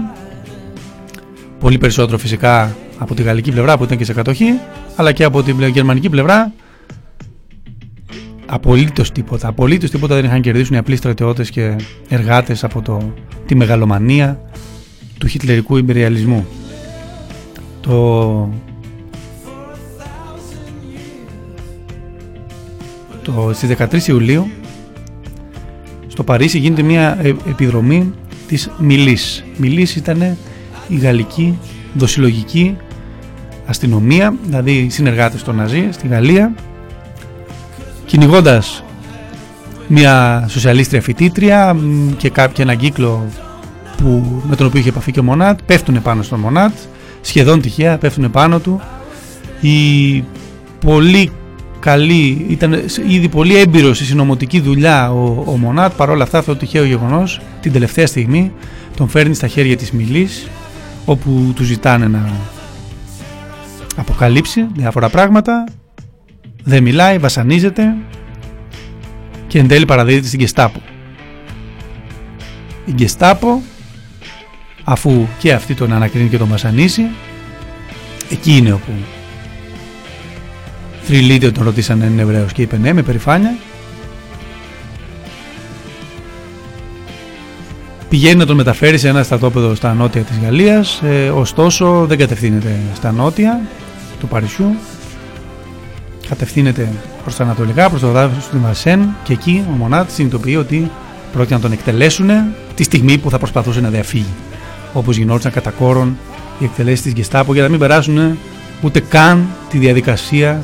[1.61, 4.59] Πολύ περισσότερο φυσικά από τη γαλλική πλευρά που ήταν και σε κατοχή,
[4.97, 6.53] αλλά και από την γερμανική πλευρά.
[8.47, 9.49] Απολύτως τίποτα.
[9.49, 11.77] Απολύτως τίποτα δεν είχαν κερδίσουν οι απλοί στρατιώτες και
[12.09, 13.13] εργάτες από το,
[13.47, 14.41] τη μεγαλομανία
[15.19, 16.47] του χιτλερικού υπεριαλισμού.
[17.81, 18.51] Το
[23.35, 24.51] το, στις 13 Ιουλίου
[26.07, 28.13] στο Παρίσι γίνεται μια ε, επιδρομή
[28.49, 29.45] της Μιλής.
[29.57, 30.37] Μιλής ήταν
[30.89, 31.59] η γαλλική
[31.95, 32.77] δοσιλογική
[33.67, 36.55] αστυνομία, δηλαδή συνεργάτες των Ναζί στη Γαλλία
[38.05, 38.85] κυνηγώντας
[39.89, 41.77] μια σοσιαλίστρια φοιτήτρια
[42.17, 43.27] και κάποιο ένα κύκλο
[43.97, 46.73] που, με τον οποίο είχε επαφή και ο Μονάτ πέφτουν πάνω στον Μονάτ
[47.21, 48.81] σχεδόν τυχαία πέφτουν πάνω του
[49.61, 50.25] η
[50.81, 51.31] πολύ
[51.81, 55.93] καλή, ήταν ήδη πολύ έμπειρος στη συνωμοτική δουλειά ο, ο Μονάτ.
[55.97, 58.53] Παρόλα αυτά, αυτό το τυχαίο γεγονός την τελευταία στιγμή
[58.97, 60.49] τον φέρνει στα χέρια της Μιλής,
[61.05, 62.31] όπου του ζητάνε να
[63.97, 65.65] αποκαλύψει διάφορα πράγματα.
[66.65, 67.95] Δεν μιλάει, βασανίζεται
[69.47, 70.81] και εν τέλει παραδίδεται στην Γκεστάπο.
[72.85, 73.63] Η Γκεστάπο,
[74.85, 77.03] αφού και αυτή τον ανακρίνει και τον βασανίσει,
[78.31, 78.91] εκεί είναι όπου
[81.09, 83.57] θρυλείται όταν ρωτήσαν αν είναι Εβραίος και είπε ναι με περηφάνεια.
[88.09, 92.77] Πηγαίνει να τον μεταφέρει σε ένα στρατόπεδο στα νότια της Γαλλίας, ε, ωστόσο δεν κατευθύνεται
[92.95, 93.61] στα νότια
[94.21, 94.77] του Παρισιού.
[96.29, 96.89] Κατευθύνεται
[97.23, 100.91] προς τα ανατολικά, προς το δάφος του Μασέν και εκεί ο Μονάτ συνειδητοποιεί ότι
[101.33, 102.31] πρόκειται να τον εκτελέσουν
[102.75, 104.35] τη στιγμή που θα προσπαθούσε να διαφύγει.
[104.93, 106.17] Όπως γινόταν κατά κόρον
[106.59, 108.39] οι εκτελέσεις της Γεστάπο για να μην περάσουν
[108.83, 110.63] ούτε καν τη διαδικασία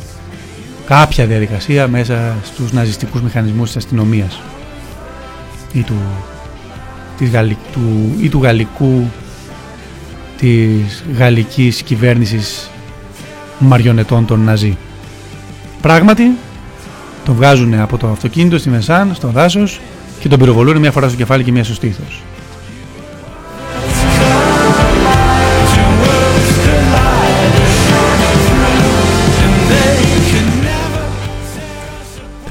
[0.87, 4.41] κάποια διαδικασία μέσα στους ναζιστικούς μηχανισμούς της αστυνομίας
[5.73, 5.97] ή του,
[7.19, 7.31] της
[7.73, 9.11] του, ή του γαλλικού
[10.39, 12.71] της γαλλικής κυβέρνησης
[13.59, 14.77] μαριονετών των Ναζί.
[15.81, 16.31] Πράγματι,
[17.25, 19.81] τον βγάζουν από το αυτοκίνητο στη Μεσάν, στο δάσος
[20.21, 22.23] και τον πυροβολούν μια φορά στο κεφάλι και μια στο στήθος.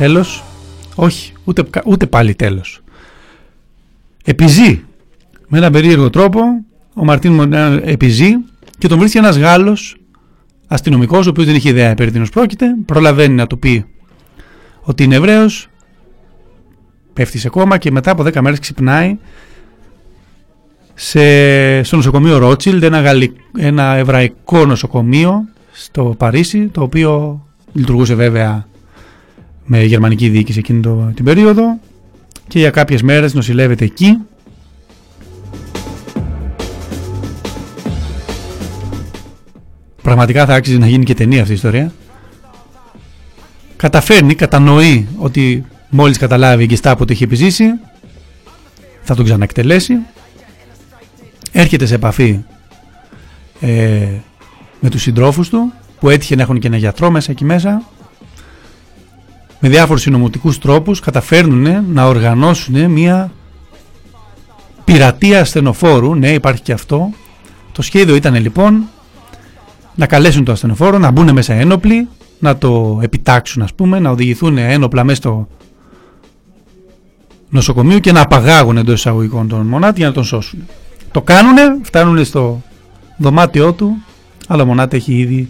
[0.03, 0.43] Τέλος,
[0.95, 2.81] όχι, ούτε, ούτε πάλι τέλος.
[4.23, 4.83] Επιζεί
[5.47, 6.39] με έναν περίεργο τρόπο,
[6.93, 8.31] ο Μαρτίν Μονέα επιζεί
[8.77, 9.97] και τον βρίσκει ένας Γάλλος
[10.67, 13.85] αστυνομικός, ο οποίος δεν είχε ιδέα περί τίνος πρόκειται, προλαβαίνει να του πει
[14.81, 15.67] ότι είναι Εβραίος,
[17.13, 19.17] πέφτει σε κόμμα και μετά από 10 μέρες ξυπνάει
[20.93, 23.03] σε, στο νοσοκομείο Ρότσιλντ, ένα,
[23.57, 27.41] ένα εβραϊκό νοσοκομείο στο Παρίσι, το οποίο
[27.73, 28.71] λειτουργούσε βέβαια
[29.65, 31.79] με γερμανική διοίκηση εκείνη το, την περίοδο
[32.47, 34.17] και για κάποιες μέρες νοσηλεύεται εκεί.
[40.01, 41.93] Πραγματικά θα άξιζε να γίνει και ταινία αυτή η ιστορία.
[43.75, 47.65] Καταφέρνει, κατανοεί ότι μόλις καταλάβει η Gestapo ότι έχει επιζήσει
[49.03, 49.93] θα τον ξαναεκτελέσει.
[51.51, 52.39] Έρχεται σε επαφή
[53.59, 54.07] ε,
[54.79, 57.81] με τους συντρόφους του που έτυχε να έχουν και ένα γιατρό μέσα εκεί μέσα
[59.65, 63.31] με διάφορους συνομωτικούς τρόπους καταφέρνουν να οργανώσουν μια
[64.83, 67.09] πειρατεία ασθενοφόρου ναι υπάρχει και αυτό
[67.71, 68.83] το σχέδιο ήταν λοιπόν
[69.95, 72.07] να καλέσουν το ασθενοφόρο να μπουν μέσα ένοπλοι
[72.39, 75.47] να το επιτάξουν ας πούμε να οδηγηθούν ένοπλα μέσα στο
[77.49, 80.59] νοσοκομείο και να απαγάγουν εντός εισαγωγικών τον μονάτη για να τον σώσουν.
[81.11, 82.61] Το κάνουνε, φτάνουν στο
[83.17, 84.03] δωμάτιό του,
[84.47, 85.49] αλλά ο μονάτη έχει ήδη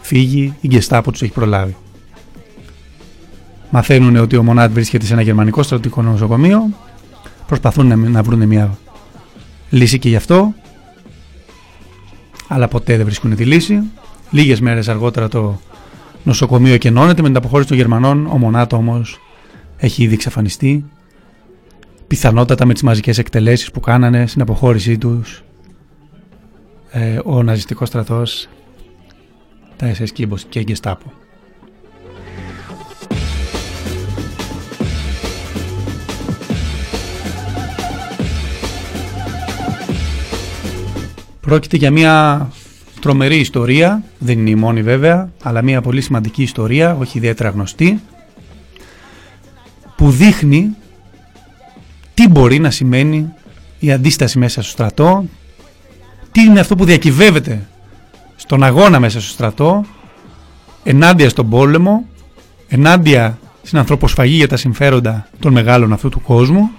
[0.00, 1.76] φύγει, η Γκεστάπο τους έχει προλάβει.
[3.70, 6.68] Μαθαίνουν ότι ο Μονάτ βρίσκεται σε ένα γερμανικό στρατικό νοσοκομείο,
[7.46, 8.78] προσπαθούν να, να βρουν μια
[9.70, 10.54] λύση και γι' αυτό,
[12.48, 13.82] αλλά ποτέ δεν βρίσκουν τη λύση.
[14.30, 15.60] Λίγες μέρες αργότερα το
[16.24, 19.20] νοσοκομείο εκενώνεται με την αποχώρηση των Γερμανών, ο Μονάτ όμως
[19.76, 20.84] έχει ήδη εξαφανιστεί.
[22.06, 25.44] Πιθανότατα με τις μαζικές εκτελέσεις που κάνανε στην αποχώρησή τους
[26.90, 28.48] ε, ο ναζιστικός στρατός
[29.76, 30.10] τα SS
[30.48, 30.76] και η
[41.46, 42.48] Πρόκειται για μια
[43.00, 48.00] τρομερή ιστορία, δεν είναι η μόνη βέβαια, αλλά μια πολύ σημαντική ιστορία, όχι ιδιαίτερα γνωστή,
[49.96, 50.70] που δείχνει
[52.14, 53.32] τι μπορεί να σημαίνει
[53.78, 55.24] η αντίσταση μέσα στο στρατό,
[56.32, 57.66] τι είναι αυτό που διακυβεύεται
[58.36, 59.84] στον αγώνα μέσα στο στρατό,
[60.82, 62.06] ενάντια στον πόλεμο,
[62.68, 66.70] ενάντια στην ανθρωποσφαγή για τα συμφέροντα των μεγάλων αυτού του κόσμου,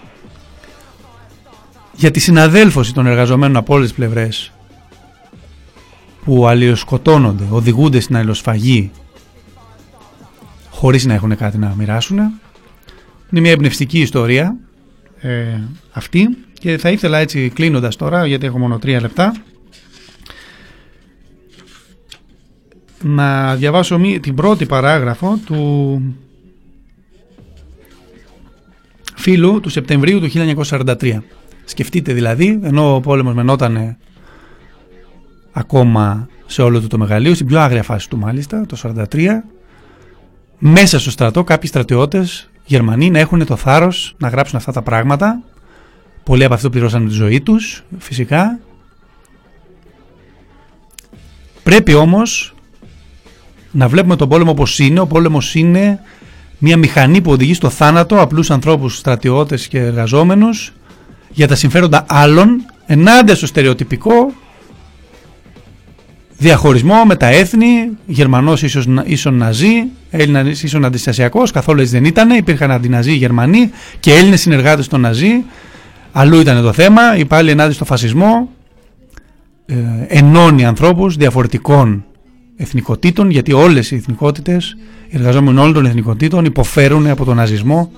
[1.93, 4.51] για τη συναδέλφωση των εργαζομένων από όλες τις πλευρές
[6.27, 8.91] που αλλιοσκοτώνονται, οδηγούνται στην αλλιοσφαγή
[10.69, 12.17] χωρίς να έχουν κάτι να μοιράσουν.
[12.17, 14.57] Είναι μια εμπνευστική ιστορία
[15.19, 15.59] ε,
[15.91, 19.35] αυτή και θα ήθελα έτσι κλείνοντας τώρα γιατί έχω μόνο τρία λεπτά
[23.03, 26.01] να διαβάσω την πρώτη παράγραφο του
[29.15, 30.29] φίλου του Σεπτεμβρίου του
[30.69, 31.19] 1943
[31.65, 33.97] σκεφτείτε δηλαδή ενώ ο πόλεμος μενότανε
[35.57, 39.27] ακόμα σε όλο το, το μεγαλείο στην πιο άγρια φάση του μάλιστα το 1943
[40.57, 45.43] μέσα στο στρατό κάποιοι στρατιώτες Γερμανοί να έχουν το θάρρος να γράψουν αυτά τα πράγματα.
[46.23, 48.59] Πολλοί από αυτοί πληρώσαν τη ζωή τους, φυσικά.
[51.63, 52.55] Πρέπει όμως
[53.71, 54.99] να βλέπουμε τον πόλεμο όπως είναι.
[54.99, 55.99] Ο πόλεμος είναι
[56.57, 60.73] μια μηχανή που οδηγεί στο θάνατο απλούς ανθρώπους, στρατιώτες και εργαζόμενους
[61.29, 64.33] για τα συμφέροντα άλλων ενάντια στο στερεοτυπικό
[66.37, 72.29] διαχωρισμό με τα έθνη, Γερμανός ίσως, ίσον Ναζί, Έλληνας ίσον αντιστασιακός, καθόλου έτσι δεν ήταν,
[72.29, 73.69] υπήρχαν αντιναζί Γερμανοί
[73.99, 75.43] και Έλληνες συνεργάτες των Ναζί,
[76.11, 78.49] αλλού ήταν το θέμα, πάλι ενάντια στο φασισμό,
[79.65, 79.75] ε,
[80.07, 82.05] ενώνει ανθρώπους διαφορετικών
[82.57, 84.77] εθνικοτήτων, γιατί όλες οι εθνικότητες,
[85.07, 87.91] οι εργαζόμενοι όλων των εθνικοτήτων υποφέρουν από τον ναζισμό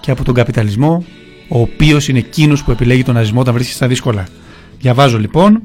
[0.00, 1.04] και από τον καπιταλισμό,
[1.48, 4.26] ο οποίος είναι εκείνος που επιλέγει τον ναζισμό όταν βρίσκεται στα δύσκολα.
[4.80, 5.62] Διαβάζω λοιπόν,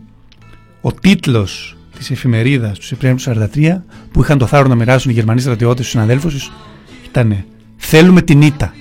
[0.81, 3.81] ο τίτλος της εφημερίδας του Σεπτέμβριου του 1943
[4.11, 6.51] που είχαν το θάρρο να μοιράσουν οι Γερμανοί στρατιώτες στους συναδέλφους τους
[7.07, 7.45] ήταν
[7.77, 8.73] Θέλουμε την ήττα.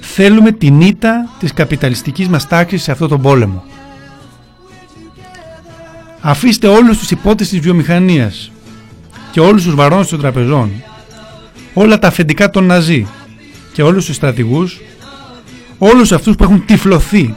[0.00, 3.64] Θέλουμε την ήττα της καπιταλιστικής μας τάξης σε αυτόν τον πόλεμο.
[6.20, 8.52] Αφήστε όλους τους υπότες της βιομηχανίας
[9.30, 10.70] και όλους τους βαρώνες των τραπεζών,
[11.74, 13.06] όλα τα αφεντικά των Ναζί
[13.72, 14.80] και όλους τους στρατηγούς,
[15.78, 17.34] όλους αυτούς που έχουν τυφλωθεί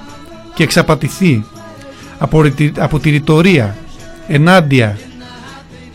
[0.54, 1.46] και εξαπατηθεί
[2.78, 3.76] από τη ρητορία
[4.28, 4.98] ενάντια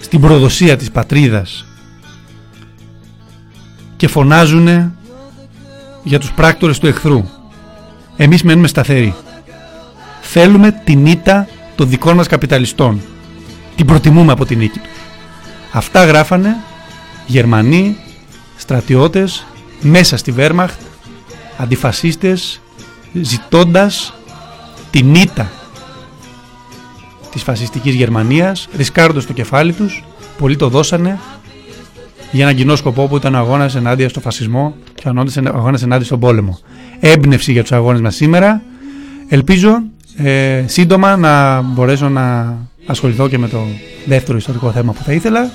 [0.00, 1.64] στην προδοσία της πατρίδας
[3.96, 4.94] και φωνάζουν
[6.02, 7.24] για τους πράκτορες του εχθρού.
[8.16, 9.14] Εμείς μένουμε σταθεροί.
[10.20, 13.00] Θέλουμε την ήττα των δικών μας καπιταλιστών.
[13.76, 14.90] Την προτιμούμε από την νίκη τους.
[15.72, 16.56] Αυτά γράφανε
[17.26, 17.96] Γερμανοί,
[18.56, 19.46] στρατιώτες,
[19.80, 20.80] μέσα στη Βέρμαχτ,
[21.56, 22.60] αντιφασίστες,
[23.12, 24.14] ζητώντας
[24.90, 25.50] την ήττα
[27.32, 30.04] της φασιστικής Γερμανίας, ρισκάροντας το κεφάλι τους,
[30.38, 31.18] πολλοί το δώσανε
[32.32, 35.12] για έναν κοινό σκοπό που ήταν ο αγώνας ενάντια στο φασισμό και ο
[35.44, 36.58] αγώνας ενάντια στον πόλεμο.
[37.00, 38.62] Έμπνευση για τους αγώνες μας σήμερα.
[39.28, 39.82] Ελπίζω
[40.16, 42.56] ε, σύντομα να μπορέσω να
[42.86, 43.66] ασχοληθώ και με το
[44.04, 45.50] δεύτερο ιστορικό θέμα που θα ήθελα.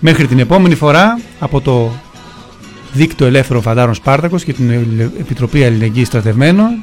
[0.00, 1.90] Μέχρι την επόμενη φορά από το
[2.92, 4.70] Δίκτυο Ελεύθερων Φαντάρων Σπάρτακος και την
[5.20, 6.82] Επιτροπή Αλληλεγγύης Στρατευμένων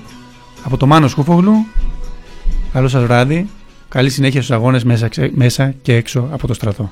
[0.64, 1.66] από το Μάνος Σκούφογλου
[2.74, 3.50] Καλό σας βράδυ.
[3.90, 6.92] Καλή συνέχεια στους αγώνες μέσα, μέσα και έξω από το στρατό.